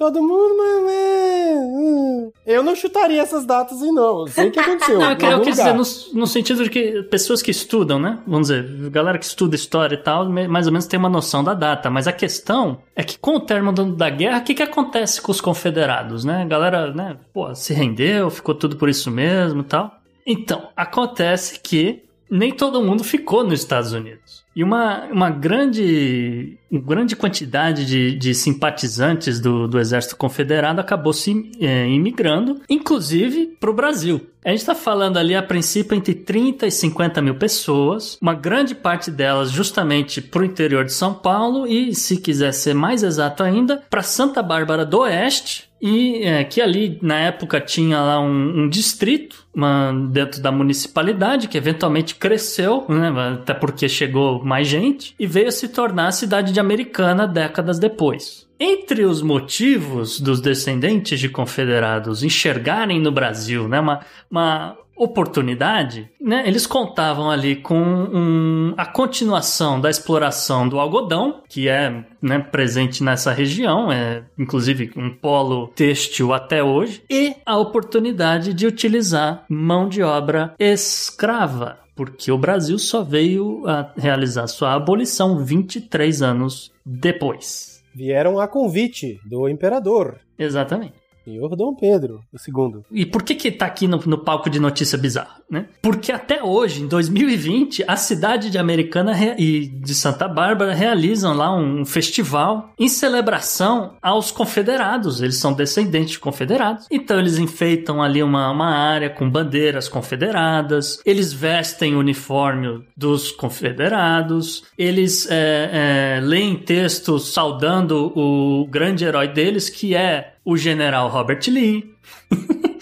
[0.00, 0.92] Todo mundo, mas...
[0.94, 2.32] é, hum.
[2.46, 4.20] Eu não chutaria essas datas aí, não.
[4.20, 4.98] Eu sei o que aconteceu.
[4.98, 5.82] Não, eu, quero- dizer no,
[6.20, 8.18] no sentido de que pessoas que estudam, né?
[8.26, 11.52] Vamos dizer, galera que estuda história e tal, mais ou menos tem uma noção da
[11.52, 11.90] data.
[11.90, 15.30] Mas a questão é que com o término da guerra, o que, que acontece com
[15.30, 16.44] os confederados, né?
[16.44, 19.94] A galera, né, pô, se rendeu, ficou tudo por isso mesmo e tal.
[20.26, 24.39] Então, acontece que nem todo mundo ficou nos Estados Unidos.
[24.60, 31.14] E uma, uma grande, uma grande quantidade de, de simpatizantes do, do Exército Confederado acabou
[31.14, 34.20] se é, imigrando, inclusive para o Brasil.
[34.44, 38.74] A gente está falando ali a princípio entre 30 e 50 mil pessoas, uma grande
[38.74, 43.42] parte delas justamente para o interior de São Paulo e, se quiser ser mais exato
[43.42, 48.64] ainda, para Santa Bárbara do Oeste, e é, que ali na época tinha lá um,
[48.64, 55.14] um distrito uma, dentro da municipalidade que eventualmente cresceu, né, até porque chegou mais gente
[55.18, 58.48] e veio se tornar a cidade de Americana décadas depois.
[58.58, 64.00] Entre os motivos dos descendentes de confederados enxergarem no Brasil né, uma,
[64.30, 71.68] uma oportunidade, né, eles contavam ali com um, a continuação da exploração do algodão, que
[71.68, 78.52] é né, presente nessa região, é inclusive um polo têxtil até hoje, e a oportunidade
[78.52, 85.44] de utilizar mão de obra escrava porque o Brasil só veio a realizar sua abolição
[85.44, 87.82] 23 anos depois.
[87.94, 90.18] Vieram a convite do imperador.
[90.38, 90.94] Exatamente.
[91.24, 92.82] Senhor Dom Pedro II.
[92.90, 95.66] E por que que tá aqui no, no, palco de notícia bizarra, né?
[95.82, 101.54] Porque até hoje, em 2020, a cidade de Americana e de Santa Bárbara realizam lá
[101.54, 105.20] um festival em celebração aos confederados.
[105.20, 106.86] Eles são descendentes de confederados.
[106.90, 111.00] Então eles enfeitam ali uma, uma área com bandeiras confederadas.
[111.04, 114.64] Eles vestem o uniforme dos confederados.
[114.76, 121.40] Eles é, é, leem textos saudando o grande herói deles, que é o general Robert
[121.48, 121.94] Lee.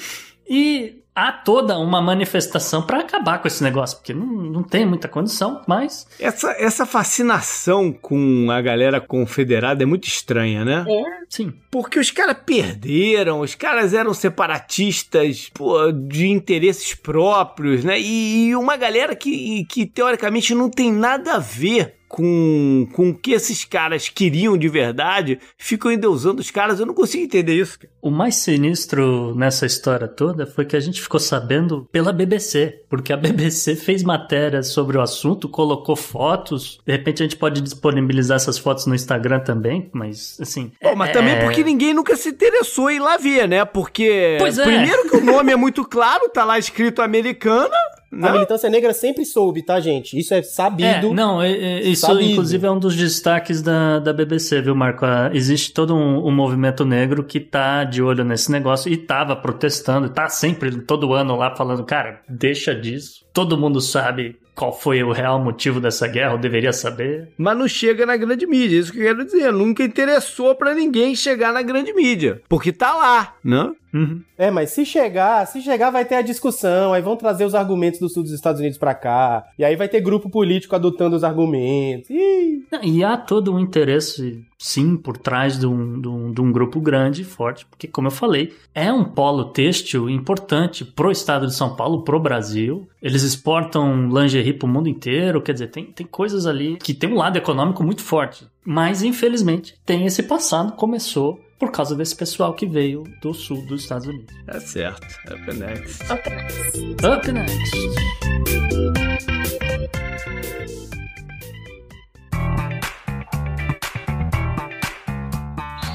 [0.49, 5.07] e há toda uma manifestação para acabar com esse negócio, porque não, não tem muita
[5.07, 6.07] condição, mas.
[6.19, 10.87] Essa, essa fascinação com a galera confederada é muito estranha, né?
[10.89, 11.53] É, sim.
[11.71, 18.01] Porque os caras perderam, os caras eram separatistas pô, de interesses próprios, né?
[18.01, 23.15] E, e uma galera que, que teoricamente não tem nada a ver com, com o
[23.15, 26.81] que esses caras queriam de verdade, ficam endeusando os caras.
[26.81, 27.79] Eu não consigo entender isso.
[28.01, 33.13] O mais sinistro nessa história toda foi que a gente ficou sabendo pela BBC, porque
[33.13, 36.81] a BBC fez matéria sobre o assunto, colocou fotos.
[36.87, 40.73] De repente a gente pode disponibilizar essas fotos no Instagram também, mas assim.
[40.83, 41.13] Bom, mas é...
[41.13, 43.65] também porque ninguém nunca se interessou em lá ver, né?
[43.65, 44.37] Porque.
[44.39, 44.65] Pois é.
[44.65, 47.77] Primeiro que o nome é muito claro, tá lá escrito americana.
[48.11, 48.29] Não?
[48.29, 50.19] A militância negra sempre soube, tá, gente?
[50.19, 51.09] Isso é sabido.
[51.09, 52.31] É, não, é, é, isso sabido.
[52.31, 55.05] inclusive é um dos destaques da, da BBC, viu, Marco?
[55.05, 59.37] Ah, existe todo um, um, movimento negro que tá de olho nesse negócio e tava
[59.37, 63.27] protestando, tá sempre, todo ano lá falando, cara, deixa disso.
[63.33, 67.29] Todo mundo sabe qual foi o real motivo dessa guerra, eu deveria saber.
[67.39, 69.53] Mas não chega na grande mídia, isso que eu quero dizer.
[69.53, 72.43] Nunca interessou para ninguém chegar na grande mídia.
[72.49, 73.71] Porque tá lá, né?
[73.93, 74.23] Uhum.
[74.37, 77.99] É, mas se chegar, se chegar vai ter a discussão, aí vão trazer os argumentos
[78.01, 81.25] do sul dos Estados Unidos para cá, e aí vai ter grupo político adotando os
[81.25, 82.11] argumentos.
[82.11, 82.63] Ih.
[82.83, 86.81] E há todo um interesse, sim, por trás de um, de, um, de um grupo
[86.81, 91.55] grande e forte, porque, como eu falei, é um polo têxtil importante pro estado de
[91.55, 92.89] São Paulo, pro Brasil.
[93.03, 97.17] Eles exportam lingerie pro mundo inteiro, quer dizer, tem, tem coisas ali que tem um
[97.17, 98.47] lado econômico muito forte.
[98.65, 103.83] Mas, infelizmente, tem esse passado, começou por causa desse pessoal que veio do sul dos
[103.83, 104.35] Estados Unidos.
[104.47, 105.07] É certo.
[105.31, 106.13] Up next.
[106.13, 107.07] Up next.
[107.07, 107.79] Up next.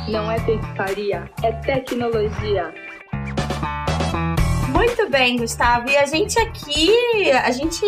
[0.09, 2.82] Não é pescaria, é tecnologia.
[4.85, 5.89] Muito bem, Gustavo.
[5.89, 7.85] E a gente aqui, a gente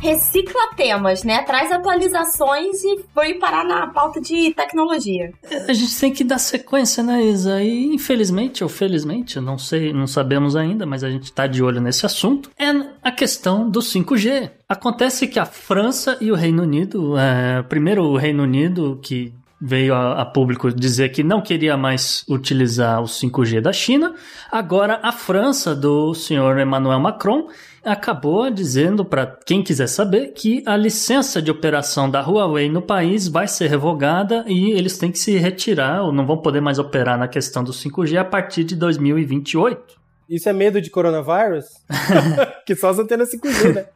[0.00, 1.40] recicla temas, né?
[1.42, 5.32] Traz atualizações e foi parar na pauta de tecnologia.
[5.68, 7.62] A gente tem que dar sequência, né, Isa?
[7.62, 11.80] E infelizmente ou felizmente, não sei, não sabemos ainda, mas a gente tá de olho
[11.80, 14.50] nesse assunto, é a questão do 5G.
[14.68, 19.32] Acontece que a França e o Reino Unido, é, primeiro o Reino Unido, que
[19.64, 24.12] veio a, a, público dizer que não queria mais utilizar o 5G da China.
[24.50, 27.46] Agora, a França, do senhor Emmanuel Macron,
[27.84, 33.28] acabou dizendo para quem quiser saber que a licença de operação da Huawei no país
[33.28, 37.16] vai ser revogada e eles têm que se retirar ou não vão poder mais operar
[37.16, 40.02] na questão do 5G a partir de 2028.
[40.28, 41.66] Isso é medo de coronavírus?
[42.66, 43.86] que só as antenas 5G, né?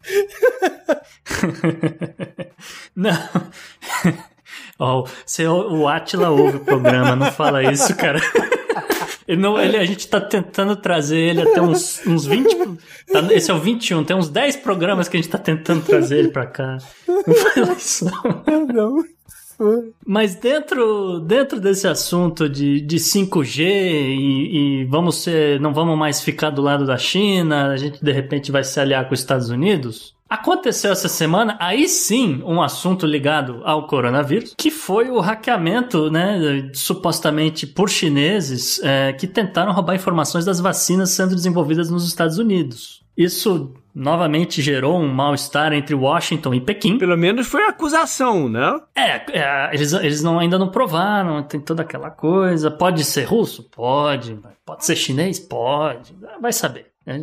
[2.94, 3.16] não.
[4.78, 8.20] Oh, se o Atila ouve o programa, não fala isso, cara.
[9.28, 12.78] Ele não, ele, a gente tá tentando trazer ele até uns, uns 20.
[13.12, 16.18] Tá, esse é o 21, tem uns 10 programas que a gente tá tentando trazer
[16.18, 16.78] ele pra cá.
[17.08, 18.04] Não fala isso.
[18.72, 19.04] Não.
[20.06, 26.20] Mas dentro, dentro desse assunto de, de 5G e, e vamos ser, não vamos mais
[26.20, 29.48] ficar do lado da China, a gente de repente vai se aliar com os Estados
[29.48, 30.15] Unidos.
[30.28, 36.70] Aconteceu essa semana, aí sim, um assunto ligado ao coronavírus, que foi o hackeamento, né,
[36.74, 43.04] supostamente por chineses, é, que tentaram roubar informações das vacinas sendo desenvolvidas nos Estados Unidos.
[43.16, 46.98] Isso novamente gerou um mal-estar entre Washington e Pequim.
[46.98, 48.78] Pelo menos foi acusação, né?
[48.94, 52.70] É, é eles, eles não, ainda não provaram, tem toda aquela coisa.
[52.70, 53.70] Pode ser russo?
[53.70, 54.38] Pode.
[54.66, 55.40] Pode ser chinês?
[55.40, 56.14] Pode.
[56.42, 56.95] Vai saber.
[57.06, 57.20] É,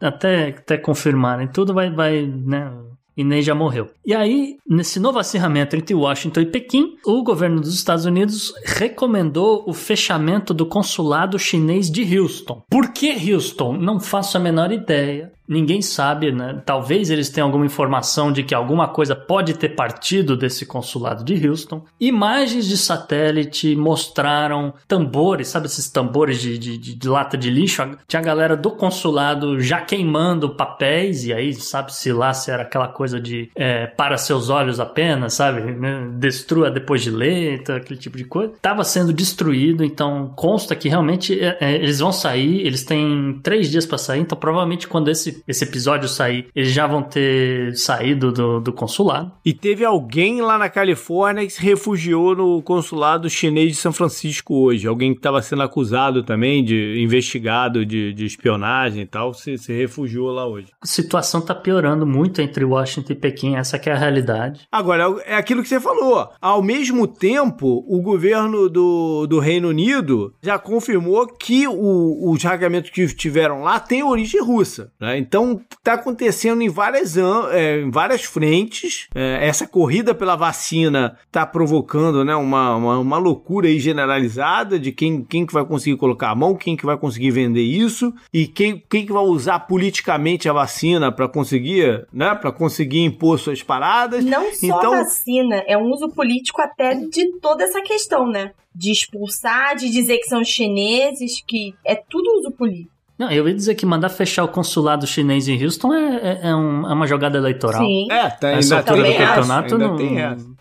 [0.00, 2.70] até, até confirmarem tudo, vai, vai né,
[3.16, 3.90] Inês já morreu.
[4.04, 9.64] E aí, nesse novo acirramento entre Washington e Pequim, o governo dos Estados Unidos recomendou
[9.66, 12.62] o fechamento do consulado chinês de Houston.
[12.68, 13.74] Por que Houston?
[13.74, 15.32] Não faço a menor ideia.
[15.46, 16.62] Ninguém sabe, né?
[16.64, 21.46] Talvez eles tenham alguma informação de que alguma coisa pode ter partido desse consulado de
[21.46, 21.84] Houston.
[22.00, 27.82] Imagens de satélite mostraram tambores, sabe esses tambores de, de, de lata de lixo?
[28.06, 32.88] Tinha a galera do consulado já queimando papéis, e aí sabe-se lá se era aquela
[32.88, 35.60] coisa de é, para seus olhos apenas, sabe?
[35.72, 36.08] Né?
[36.14, 38.52] Destrua depois de ler, aquele tipo de coisa.
[38.62, 43.70] Tava sendo destruído, então consta que realmente é, é, eles vão sair, eles têm três
[43.70, 48.32] dias para sair, então provavelmente quando esse esse, episódio sair, eles já vão ter saído
[48.32, 49.32] do, do consulado.
[49.44, 54.54] E teve alguém lá na Califórnia que se refugiou no consulado chinês de São Francisco
[54.54, 54.86] hoje.
[54.86, 59.72] Alguém que estava sendo acusado também, de investigado de, de espionagem e tal, se, se
[59.72, 60.68] refugiou lá hoje.
[60.80, 64.66] A situação está piorando muito entre Washington e Pequim, essa é a realidade.
[64.70, 66.28] Agora, é aquilo que você falou.
[66.40, 72.90] Ao mesmo tempo, o governo do, do Reino Unido já confirmou que o, os hackeamentos
[72.90, 74.92] que tiveram lá têm origem russa.
[75.00, 75.18] Né?
[75.26, 79.08] Então, está acontecendo em várias, é, em várias frentes.
[79.14, 84.92] É, essa corrida pela vacina está provocando né, uma, uma, uma, loucura aí generalizada de
[84.92, 88.46] quem, quem que vai conseguir colocar a mão, quem que vai conseguir vender isso e
[88.46, 93.62] quem, quem que vai usar politicamente a vacina para conseguir, né, para conseguir impor suas
[93.62, 94.24] paradas.
[94.24, 98.52] Não só então, a vacina, é um uso político até de toda essa questão, né?
[98.74, 102.93] De expulsar, de dizer que são chineses, que é tudo uso político.
[103.18, 106.54] Não, eu ia dizer que mandar fechar o consulado chinês em Houston é, é, é,
[106.54, 107.84] um, é uma jogada eleitoral.
[107.84, 108.08] Sim.
[108.10, 110.54] É, tá, ainda Essa altura do campeonato ainda não, tem essa.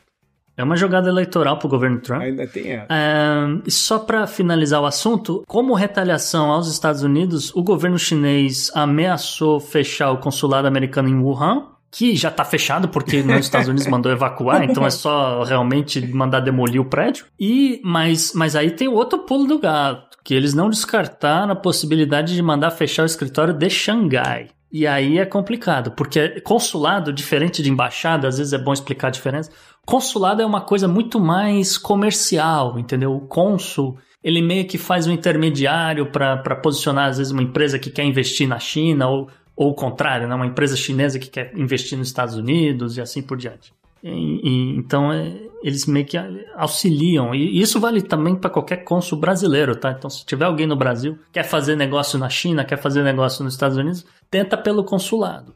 [0.55, 2.21] É uma jogada eleitoral pro governo Trump.
[2.21, 2.87] Ainda tem essa.
[2.89, 9.59] É, só para finalizar o assunto, como retaliação aos Estados Unidos, o governo chinês ameaçou
[9.59, 14.11] fechar o consulado americano em Wuhan, que já tá fechado porque nos Estados Unidos mandou
[14.11, 17.25] evacuar, então é só realmente mandar demolir o prédio.
[17.39, 22.33] E mas, mas aí tem outro pulo do gato que eles não descartaram a possibilidade
[22.33, 24.49] de mandar fechar o escritório de Xangai.
[24.71, 29.11] E aí é complicado, porque consulado, diferente de embaixada, às vezes é bom explicar a
[29.11, 29.51] diferença.
[29.85, 33.13] Consulado é uma coisa muito mais comercial, entendeu?
[33.13, 37.91] O cônsul, ele meio que faz um intermediário para posicionar, às vezes, uma empresa que
[37.91, 40.33] quer investir na China, ou, ou o contrário, né?
[40.33, 43.71] uma empresa chinesa que quer investir nos Estados Unidos e assim por diante.
[44.03, 45.33] E, e, então é,
[45.63, 46.17] eles meio que
[46.55, 47.33] auxiliam.
[47.33, 49.91] E isso vale também para qualquer cônsul brasileiro, tá?
[49.91, 53.53] Então, se tiver alguém no Brasil quer fazer negócio na China, quer fazer negócio nos
[53.53, 55.53] Estados Unidos, tenta pelo consulado.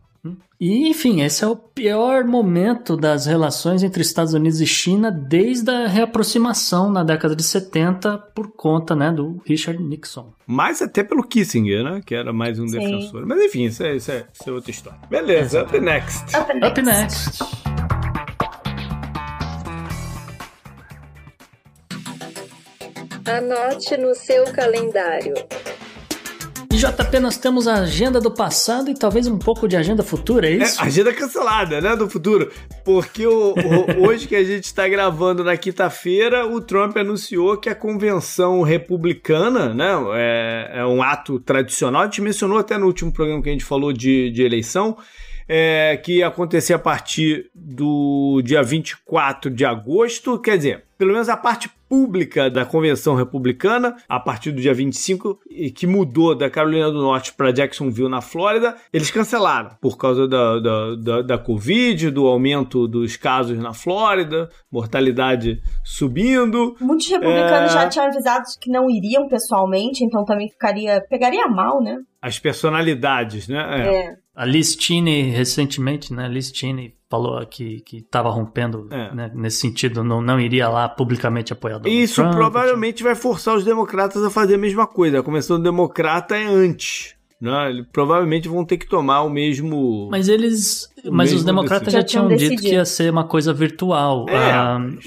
[0.60, 5.70] E, enfim, esse é o pior momento das relações entre Estados Unidos e China desde
[5.70, 10.34] a reaproximação na década de 70 por conta né, do Richard Nixon.
[10.47, 12.01] Mais até pelo Kissinger, né?
[12.03, 12.80] Que era mais um Sim.
[12.80, 13.26] defensor.
[13.28, 14.99] Mas enfim, isso é, isso, é, isso é outra história.
[15.08, 16.36] Beleza, up next.
[16.36, 16.68] Up next.
[16.68, 17.97] Up next.
[23.28, 25.34] Anote no seu calendário.
[26.71, 30.47] E JP, nós temos a agenda do passado e talvez um pouco de agenda futura,
[30.47, 30.82] é isso?
[30.82, 32.49] É, agenda cancelada, né, do futuro.
[32.86, 37.67] Porque o, o, hoje que a gente está gravando na quinta-feira, o Trump anunciou que
[37.67, 42.03] a convenção republicana, né, é, é, um ato tradicional.
[42.03, 44.97] A gente mencionou até no último programa que a gente falou de, de eleição,
[45.49, 50.39] é, que ia acontecer a partir do dia 24 de agosto.
[50.39, 55.39] Quer dizer, pelo menos a parte pública da convenção republicana, a partir do dia 25,
[55.50, 60.28] e que mudou da Carolina do Norte para Jacksonville, na Flórida, eles cancelaram por causa
[60.28, 66.76] da, da, da, da, Covid, do aumento dos casos na Flórida, mortalidade subindo.
[66.82, 67.74] Muitos republicanos é...
[67.74, 71.02] já tinham avisado que não iriam pessoalmente, então também ficaria.
[71.10, 71.98] pegaria mal, né?
[72.22, 73.86] As personalidades, né?
[73.86, 73.95] É.
[73.95, 74.16] é.
[74.36, 76.28] A Liz Cheney, recentemente, né?
[76.28, 79.14] Liz Cheney falou que estava rompendo é.
[79.14, 83.55] né, nesse sentido, não, não iria lá publicamente apoiar Donald Isso Trump, provavelmente vai forçar
[83.55, 85.20] os democratas a fazer a mesma coisa.
[85.20, 87.70] A convenção democrata é antes Né?
[87.70, 90.08] Eles provavelmente vão ter que tomar o mesmo.
[90.10, 90.90] Mas eles.
[91.10, 92.70] Mas os democratas já, Já tinham tinham dito decidido.
[92.70, 94.26] que ia ser uma coisa virtual.
[94.28, 94.52] É.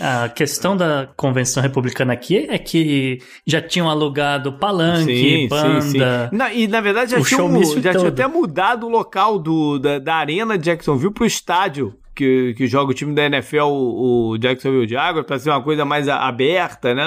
[0.01, 6.31] A, a questão da convenção republicana aqui é que já tinham alugado palanque, banda.
[6.33, 10.15] Na- e na verdade já, tinham, já tinha até mudado o local do, da, da
[10.15, 11.95] arena de Jacksonville pro estádio.
[12.15, 15.85] Que, que joga o time da NFL, o, o Jacksonville Jaguars, para ser uma coisa
[15.85, 17.05] mais aberta, né?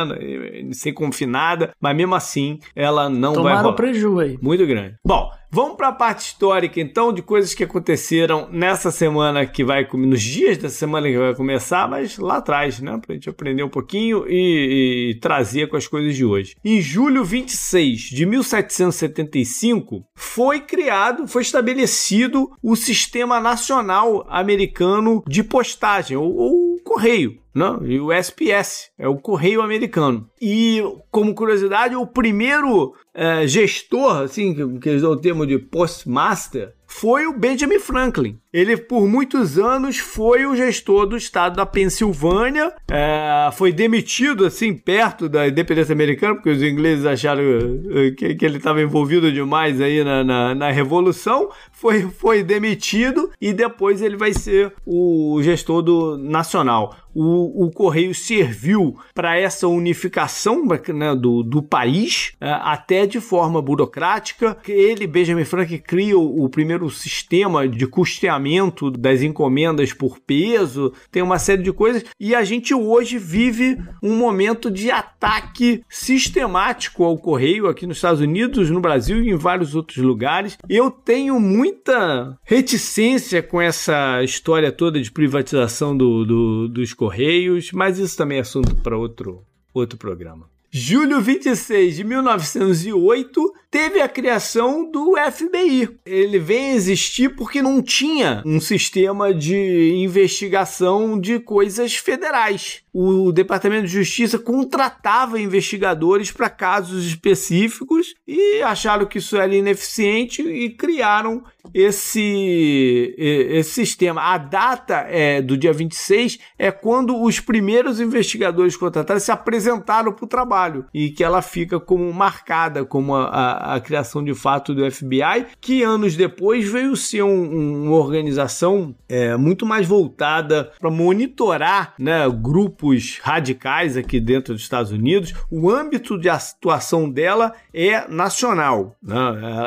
[0.72, 3.76] Sem confinada, mas mesmo assim ela não vai Tomaram rolar.
[3.76, 4.38] preju aí.
[4.42, 4.96] Muito grande.
[5.06, 9.88] Bom, vamos para a parte histórica então de coisas que aconteceram nessa semana que vai
[9.94, 13.70] nos dias da semana que vai começar, mas lá atrás, né, pra gente aprender um
[13.70, 16.56] pouquinho e, e trazer com as coisas de hoje.
[16.66, 26.18] Em julho 26 de 1775 foi criado, foi estabelecido o Sistema Nacional Americano de Postagem,
[26.18, 26.63] ou, ou
[26.94, 27.42] correio.
[27.54, 30.28] Não, e o SPS, é o Correio Americano.
[30.42, 30.82] E,
[31.12, 36.74] como curiosidade, o primeiro eh, gestor, assim, que, que eles dão o termo de postmaster,
[36.88, 38.40] foi o Benjamin Franklin.
[38.54, 42.72] Ele, por muitos anos, foi o gestor do estado da Pensilvânia.
[42.92, 48.46] eh, foi demitido, assim, perto da independência americana, porque os ingleses acharam eh, que, que
[48.46, 51.50] ele estava envolvido demais aí na, na, na Revolução.
[51.72, 56.96] Foi, foi demitido e depois ele vai ser o gestor do nacional.
[57.16, 63.62] O, o Correio serviu para essa unificação né, do, do país, eh, até de forma
[63.62, 64.58] burocrática.
[64.68, 68.43] Ele, Benjamin Franklin, cria o, o primeiro sistema de custeamento
[68.92, 72.04] das encomendas por peso, tem uma série de coisas.
[72.20, 78.22] E a gente hoje vive um momento de ataque sistemático ao Correio aqui nos Estados
[78.22, 80.58] Unidos, no Brasil e em vários outros lugares.
[80.70, 87.98] Eu tenho muita reticência com essa história toda de privatização do, do- dos Correios, mas
[88.00, 89.44] isso também é assunto para outro,
[89.74, 90.53] outro programa.
[90.76, 96.00] Julho 26 de 1908 teve a criação do FBI.
[96.04, 102.82] Ele vem existir porque não tinha um sistema de investigação de coisas federais.
[102.92, 110.42] O Departamento de Justiça contratava investigadores para casos específicos e acharam que isso era ineficiente
[110.42, 114.22] e criaram esse, esse sistema.
[114.22, 120.26] A data é, do dia 26 é quando os primeiros investigadores contratados se apresentaram para
[120.26, 124.74] o trabalho e que ela fica como marcada como a, a- a criação de fato
[124.74, 130.90] do FBI, que anos depois veio ser um- uma organização é, muito mais voltada para
[130.90, 135.34] monitorar né, grupos radicais aqui dentro dos Estados Unidos.
[135.52, 138.96] O âmbito de atuação dela é nacional.
[139.02, 139.16] né?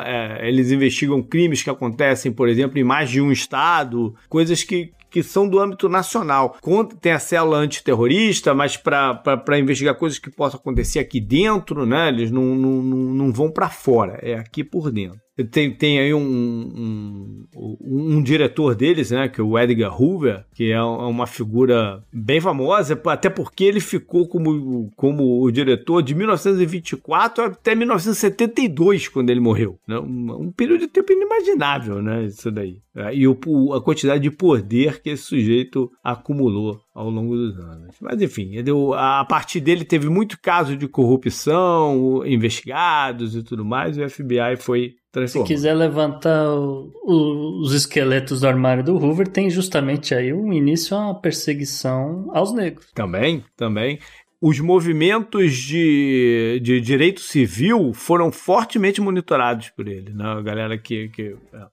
[0.05, 1.86] É- é, eles investigam crimes que acontecem,
[2.33, 6.59] por exemplo, em mais de um estado, coisas que que são do âmbito nacional.
[7.01, 12.09] Tem a célula antiterrorista, mas para investigar coisas que possam acontecer aqui dentro, né?
[12.09, 15.26] Eles não, não, não vão para fora, é aqui por dentro.
[15.51, 17.47] Tem, tem aí um, um,
[17.83, 19.29] um- diretor deles, né?
[19.29, 24.27] Que é o Edgar Hoover, que é uma figura bem famosa, até porque ele ficou
[24.27, 29.79] como, como o diretor de 1924 até 1972, quando ele morreu.
[29.87, 29.99] Né?
[29.99, 32.25] Um, um período de tempo inimaginável, né?
[32.25, 32.79] Isso daí.
[32.95, 33.37] É, E o,
[33.75, 37.95] a quantidade de poder que esse sujeito acumulou ao longo dos anos.
[38.01, 38.53] Mas enfim,
[38.97, 44.57] a partir dele teve muito caso de corrupção, investigados e tudo mais, e o FBI
[44.59, 44.95] foi
[45.29, 50.53] Se quiser levantar o- o- os esqueletos do armário do Hoover, tem justamente aí um
[50.53, 52.87] início a uma perseguição aos negros.
[52.95, 53.99] Também, também.
[54.41, 60.25] Os movimentos de, de direito civil foram fortemente monitorados por ele, né?
[60.27, 61.09] A galera que.
[61.09, 61.67] que é.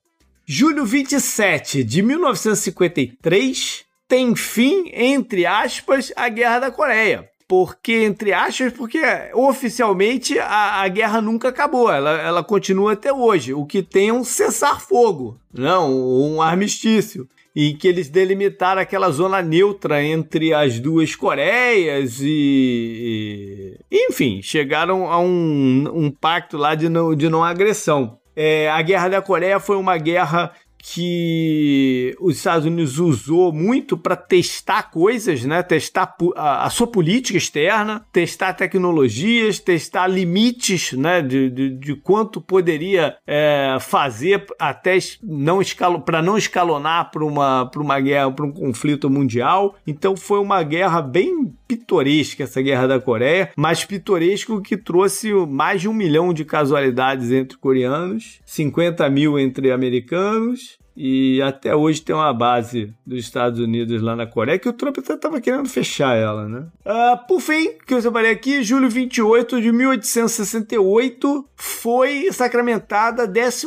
[0.46, 7.28] Julho 27 de 1953 tem fim, entre aspas, a Guerra da Coreia.
[7.46, 9.00] Porque, entre aspas, porque
[9.34, 13.52] oficialmente a, a guerra nunca acabou, ela, ela continua até hoje.
[13.52, 19.40] O que tem é um cessar-fogo, não, um armistício em que eles delimitaram aquela zona
[19.40, 26.88] neutra entre as duas Coreias e, e- enfim, chegaram a um, um pacto lá de
[26.88, 28.18] não, de não agressão.
[28.36, 30.50] É, a Guerra da Coreia foi uma guerra
[30.86, 35.62] que os Estados Unidos usou muito para testar coisas, né?
[35.62, 41.22] Testar a, a sua política externa, testar tecnologias, testar limites, né?
[41.22, 45.60] De, de, de quanto poderia é, fazer até não
[46.04, 49.76] para não escalonar para uma, para uma guerra, para um conflito mundial.
[49.86, 55.80] Então foi uma guerra bem pitoresca essa guerra da Coreia, mas pitoresco que trouxe mais
[55.80, 62.14] de um milhão de casualidades entre coreanos, 50 mil entre americanos e até hoje tem
[62.14, 66.16] uma base dos Estados Unidos lá na Coreia que o Trump até estava querendo fechar
[66.16, 66.66] ela, né?
[66.84, 73.66] Uh, por fim, que eu separei aqui, julho 28 de 1868 foi sacramentada a 14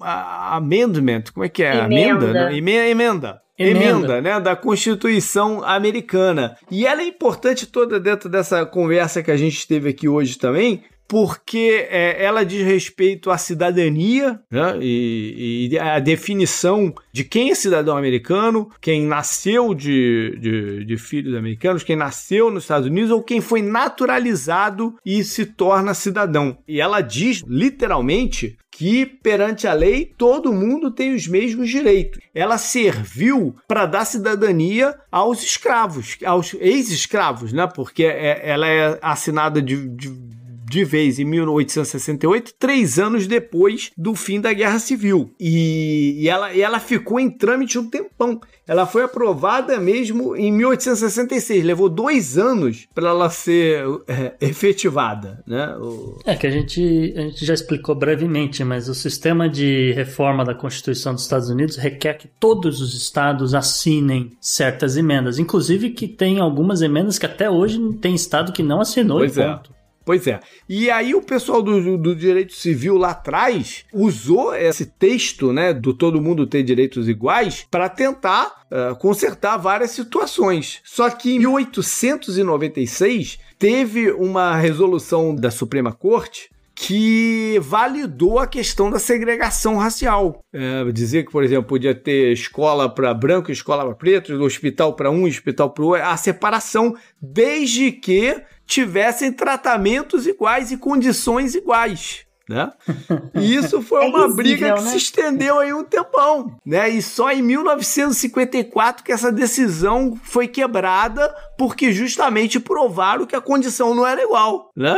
[0.00, 1.84] Amendment, como é que é?
[1.84, 1.84] Emenda.
[1.84, 2.32] Amenda?
[2.32, 2.56] Né?
[2.56, 2.88] Emenda.
[2.90, 3.44] Emenda.
[3.56, 6.56] Emenda, né, da Constituição Americana.
[6.70, 10.82] E ela é importante toda dentro dessa conversa que a gente teve aqui hoje também,
[11.06, 17.54] porque é, ela diz respeito à cidadania né, e, e a definição de quem é
[17.54, 23.22] cidadão americano, quem nasceu de, de, de, filhos americanos, quem nasceu nos Estados Unidos ou
[23.22, 26.58] quem foi naturalizado e se torna cidadão.
[26.66, 32.18] E ela diz literalmente que perante a lei todo mundo tem os mesmos direitos.
[32.34, 37.68] Ela serviu para dar cidadania aos escravos, aos ex-escravos, né?
[37.72, 40.33] Porque é, ela é assinada de, de
[40.74, 45.32] de vez em 1868, três anos depois do fim da Guerra Civil.
[45.38, 48.40] E, e, ela, e ela ficou em trâmite um tempão.
[48.66, 51.64] Ela foi aprovada mesmo em 1866.
[51.64, 55.44] Levou dois anos para ela ser é, efetivada.
[55.46, 55.76] Né?
[55.76, 56.18] O...
[56.24, 60.56] É que a gente, a gente já explicou brevemente, mas o sistema de reforma da
[60.56, 65.38] Constituição dos Estados Unidos requer que todos os estados assinem certas emendas.
[65.38, 69.46] Inclusive que tem algumas emendas que até hoje tem estado que não assinou pois é.
[69.46, 69.73] ponto.
[70.04, 70.40] Pois é.
[70.68, 75.94] E aí o pessoal do, do direito civil lá atrás usou esse texto, né, do
[75.94, 80.80] todo mundo ter direitos iguais, para tentar uh, consertar várias situações.
[80.84, 88.98] Só que em 1896 teve uma resolução da Suprema Corte que validou a questão da
[88.98, 90.44] segregação racial.
[90.52, 95.10] É, dizer que, por exemplo, podia ter escola para branco escola para preto, hospital para
[95.10, 102.24] um hospital para outro, a separação, desde que tivessem tratamentos iguais e condições iguais.
[102.48, 102.70] Né?
[103.34, 104.90] E isso foi É uma briga que né?
[104.90, 106.90] se estendeu aí um tempão, né?
[106.90, 113.94] E só em 1954 que essa decisão foi quebrada porque justamente provaram que a condição
[113.94, 114.94] não era igual, né?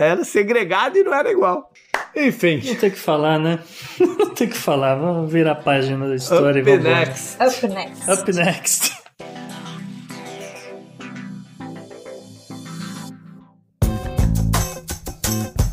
[0.00, 1.70] É, Era segregada e não era igual.
[2.16, 2.62] Enfim.
[2.64, 3.58] Não tem que falar, né?
[4.00, 4.94] Não tem que falar.
[4.96, 7.06] Vamos virar a página da história e Up vamos embora.
[7.06, 7.36] next.
[7.42, 8.10] Up next.
[8.10, 9.01] Up next.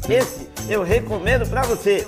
[0.10, 2.08] Esse eu recomendo pra você.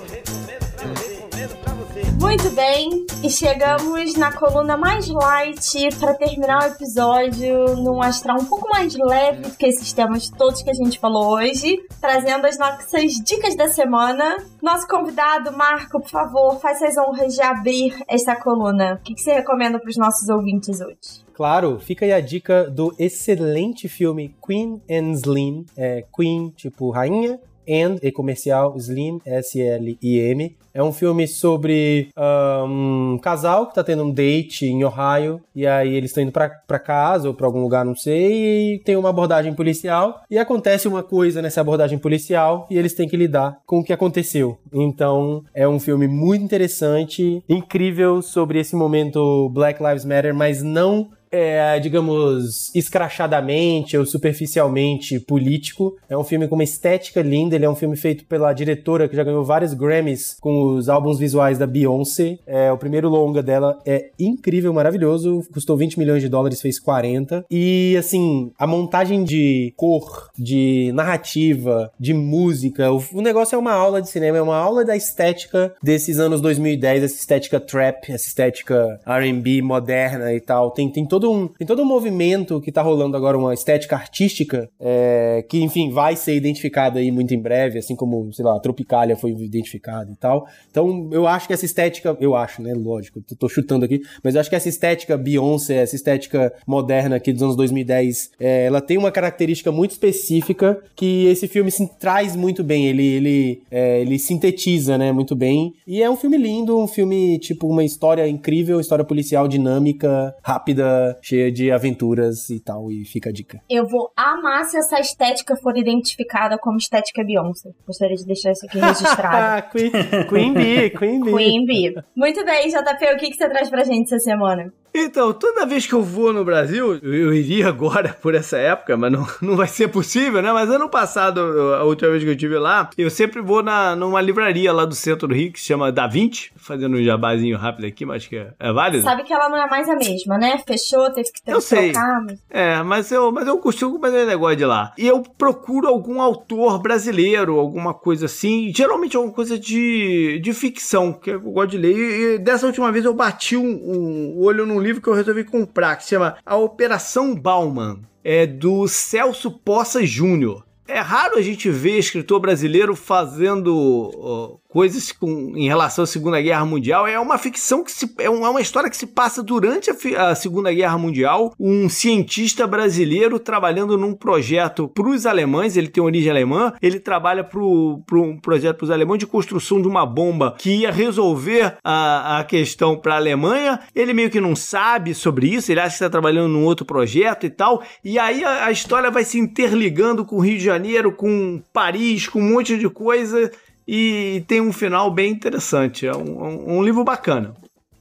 [2.20, 8.44] Muito bem, e chegamos na coluna mais light para terminar o episódio num astral um
[8.44, 12.58] pouco mais leve do que esses temas todos que a gente falou hoje, trazendo as
[12.58, 14.36] nossas dicas da semana.
[14.60, 18.94] Nosso convidado, Marco, por favor, faça as honras de abrir esta coluna.
[18.94, 21.22] O que, que você recomenda para os nossos ouvintes hoje?
[21.34, 25.66] Claro, fica aí a dica do excelente filme Queen and Slim.
[25.76, 30.56] É, Queen, tipo rainha, and e comercial Slim, S-L-I-M.
[30.74, 35.66] É um filme sobre ah, um casal que tá tendo um date em Ohio, e
[35.66, 39.10] aí eles estão indo pra casa ou pra algum lugar, não sei, e tem uma
[39.10, 43.80] abordagem policial, e acontece uma coisa nessa abordagem policial, e eles têm que lidar com
[43.80, 44.58] o que aconteceu.
[44.72, 51.10] Então, é um filme muito interessante, incrível sobre esse momento Black Lives Matter, mas não
[51.32, 55.96] é, digamos, escrachadamente ou superficialmente político.
[56.08, 59.16] É um filme com uma estética linda, ele é um filme feito pela diretora que
[59.16, 62.38] já ganhou vários Grammys com os álbuns visuais da Beyoncé.
[62.46, 67.46] É, o primeiro longa dela é incrível, maravilhoso, custou 20 milhões de dólares, fez 40.
[67.50, 73.72] E, assim, a montagem de cor, de narrativa, de música, o, o negócio é uma
[73.72, 78.26] aula de cinema, é uma aula da estética desses anos 2010, essa estética trap, essa
[78.26, 80.70] estética R&B moderna e tal.
[80.70, 84.68] Tem, tem todo um tem todo um movimento que tá rolando agora, uma estética artística,
[84.80, 88.60] é, que, enfim, vai ser identificada aí muito em breve, assim como, sei lá, a
[88.60, 90.46] Tropicália foi identificada e tal.
[90.70, 94.34] Então, eu acho que essa estética, eu acho, né, lógico, tô, tô chutando aqui, mas
[94.34, 98.80] eu acho que essa estética Beyoncé, essa estética moderna aqui dos anos 2010, é, ela
[98.80, 104.00] tem uma característica muito específica que esse filme se traz muito bem, ele, ele, é,
[104.00, 105.74] ele sintetiza, né, muito bem.
[105.86, 111.11] E é um filme lindo, um filme, tipo, uma história incrível, história policial dinâmica, rápida,
[111.20, 113.60] cheia de aventuras e tal, e fica a dica.
[113.68, 117.70] Eu vou amar se essa estética for identificada como estética Beyoncé.
[117.86, 119.70] Gostaria de deixar isso aqui registrado.
[119.72, 119.90] Queen,
[120.28, 121.34] Queen Bee, Queen Bee.
[121.34, 121.94] Queen Bee.
[122.16, 124.72] Muito bem, JP, o que, que você traz pra gente essa semana?
[124.94, 128.96] Então, toda vez que eu vou no Brasil, eu, eu iria agora por essa época,
[128.96, 130.52] mas não, não vai ser possível, né?
[130.52, 133.96] Mas ano passado, eu- a última vez que eu estive lá, eu sempre vou na,
[133.96, 137.56] numa livraria lá do centro do Rio que se chama Da Vinci, fazendo um jabazinho
[137.56, 139.02] rápido aqui, mas que é, é válido.
[139.02, 140.58] Sabe que ela não é mais a mesma, né?
[140.66, 141.92] Fechou, teve que ter Eu sei.
[141.92, 142.20] trocar.
[142.22, 142.38] Mas...
[142.50, 144.92] É, mas eu, mas eu costumo fazer negócio de lá.
[144.98, 148.72] E eu procuro algum autor brasileiro, alguma coisa assim.
[148.74, 151.96] Geralmente alguma coisa de, de ficção, que eu gosto de ler.
[151.96, 155.44] E, e dessa última vez eu bati um, um olho num livro que eu resolvi
[155.44, 158.00] comprar, que se chama A Operação Bauman.
[158.24, 160.64] É do Celso Poça Júnior.
[160.86, 166.64] É raro a gente ver escritor brasileiro fazendo coisas com, em relação à Segunda Guerra
[166.64, 167.06] Mundial.
[167.06, 170.34] É uma ficção que se, é uma, é história que se passa durante a, a
[170.34, 171.54] Segunda Guerra Mundial.
[171.60, 177.44] Um cientista brasileiro trabalhando num projeto para os alemães, ele tem origem alemã, ele trabalha
[177.44, 182.38] para um projeto para os alemães de construção de uma bomba que ia resolver a,
[182.38, 183.78] a questão para a Alemanha.
[183.94, 187.44] Ele meio que não sabe sobre isso, ele acha que está trabalhando num outro projeto
[187.44, 187.82] e tal.
[188.02, 192.26] E aí a, a história vai se interligando com o Rio de Janeiro, com Paris,
[192.26, 193.50] com um monte de coisa.
[193.86, 196.06] E tem um final bem interessante.
[196.06, 197.54] É um, um- um livro bacana.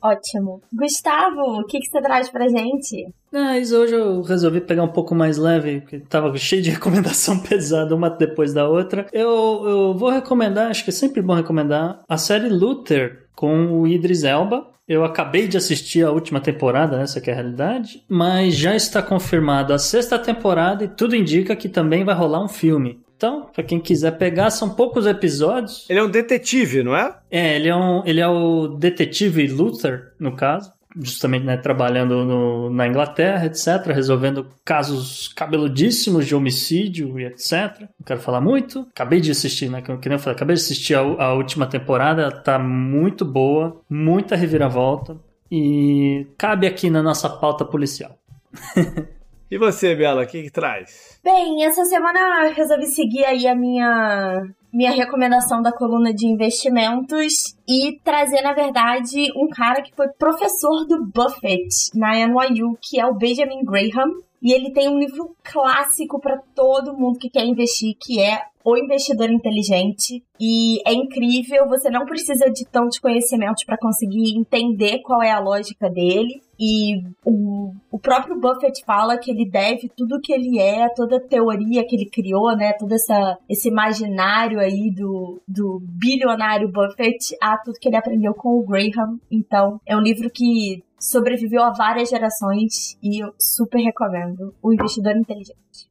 [0.03, 0.61] Ótimo.
[0.73, 3.07] Gustavo, o que, que você traz pra gente?
[3.31, 7.95] Mas hoje eu resolvi pegar um pouco mais leve, porque tava cheio de recomendação pesada,
[7.95, 9.05] uma depois da outra.
[9.13, 9.27] Eu,
[9.63, 14.23] eu vou recomendar, acho que é sempre bom recomendar, a série Luther com o Idris
[14.23, 14.67] Elba.
[14.87, 19.01] Eu acabei de assistir a última temporada, essa que é a realidade, mas já está
[19.03, 22.99] confirmada a sexta temporada e tudo indica que também vai rolar um filme.
[23.22, 25.88] Então, pra quem quiser pegar, são poucos episódios.
[25.88, 27.15] Ele é um detetive, não é?
[27.30, 30.72] É, ele é, um, ele é o detetive Luther, no caso.
[30.99, 37.81] Justamente, né, trabalhando no- na Inglaterra, etc., resolvendo casos cabeludíssimos de homicídio e etc.
[37.81, 38.88] Não quero falar muito.
[38.91, 39.84] Acabei de assistir, né?
[39.84, 43.80] Que, que nem eu falei, acabei de assistir a, a última temporada, tá muito boa,
[43.88, 45.15] muita reviravolta.
[45.52, 48.18] E cabe aqui na nossa pauta policial.
[49.52, 51.19] E você, Bela, o que, que traz?
[51.22, 54.41] Bem, essa semana eu resolvi seguir aí a minha
[54.73, 60.86] minha recomendação da coluna de investimentos e trazer, na verdade, um cara que foi professor
[60.88, 64.11] do Buffett na NYU, que é o Benjamin Graham.
[64.41, 68.76] E ele tem um livro clássico para todo mundo que quer investir, que é O
[68.76, 70.23] Investidor Inteligente.
[70.40, 75.40] E é incrível, você não precisa de tantos conhecimentos para conseguir entender qual é a
[75.40, 76.41] lógica dele.
[76.63, 81.27] E o, o próprio Buffett fala que ele deve tudo que ele é, toda a
[81.27, 82.73] teoria que ele criou, né?
[82.73, 88.49] Todo essa, esse imaginário aí do, do bilionário Buffett a tudo que ele aprendeu com
[88.49, 89.19] o Graham.
[89.31, 94.53] Então, é um livro que sobreviveu a várias gerações e eu super recomendo.
[94.61, 95.90] O Investidor Inteligente.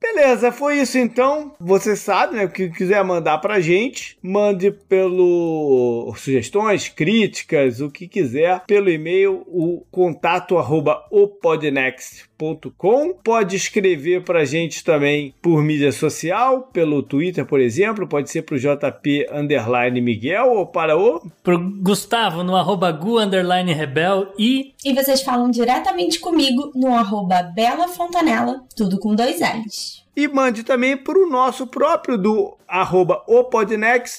[0.00, 1.52] Beleza, foi isso então.
[1.60, 2.46] Você sabe, né?
[2.46, 9.42] O que quiser mandar pra gente, mande pelo sugestões, críticas, o que quiser, pelo e-mail,
[9.46, 13.14] o contato arroba opodnext.com.
[13.22, 18.58] Pode escrever pra gente também por mídia social, pelo Twitter, por exemplo, pode ser pro
[18.58, 21.20] JP underline Miguel ou para o.
[21.42, 27.42] Pro Gustavo no arroba Gu underline Rebel e E vocês falam diretamente comigo no arroba
[27.42, 29.89] Bela Fontanella, tudo com dois L's.
[30.20, 33.22] E mande também para o nosso próprio do arroba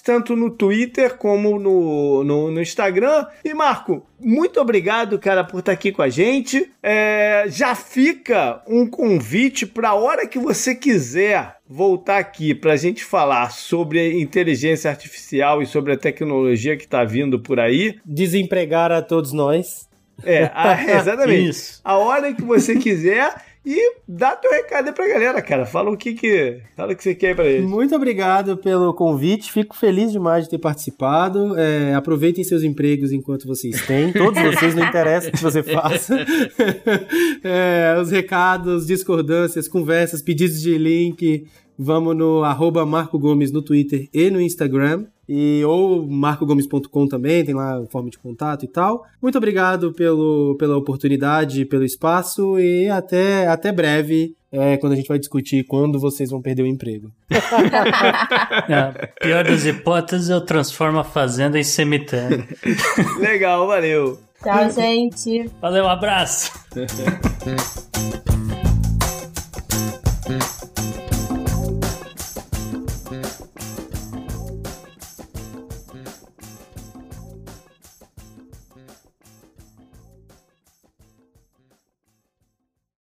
[0.03, 3.27] tanto no Twitter como no, no, no Instagram.
[3.45, 6.71] E Marco, muito obrigado, cara, por estar aqui com a gente.
[6.81, 12.77] É, já fica um convite para a hora que você quiser voltar aqui para a
[12.77, 17.99] gente falar sobre inteligência artificial e sobre a tecnologia que está vindo por aí.
[18.03, 19.87] Desempregar a todos nós.
[20.23, 21.49] É, a- exatamente.
[21.49, 21.81] Isso.
[21.83, 23.50] A hora que você quiser.
[23.63, 25.65] E dá teu recado aí pra galera, cara.
[25.67, 27.69] Fala o que que, fala o que você quer pra eles.
[27.69, 29.51] Muito obrigado pelo convite.
[29.51, 31.57] Fico feliz demais de ter participado.
[31.59, 34.11] É, aproveitem seus empregos enquanto vocês têm.
[34.11, 36.17] Todos vocês, não interessa o que você faça.
[37.43, 41.45] É, os recados, discordâncias, conversas, pedidos de link.
[41.77, 45.05] Vamos no arroba Marco Gomes no Twitter e no Instagram.
[45.33, 49.05] E, ou marcogomes.com também, tem lá a forma de contato e tal.
[49.21, 55.07] Muito obrigado pelo, pela oportunidade, pelo espaço e até, até breve, é, quando a gente
[55.07, 57.09] vai discutir quando vocês vão perder o emprego.
[58.67, 62.45] É, pior das hipóteses, eu transformo a fazenda em cemitério.
[63.19, 64.19] Legal, valeu.
[64.41, 65.49] Tchau, gente.
[65.61, 66.51] Valeu, um abraço.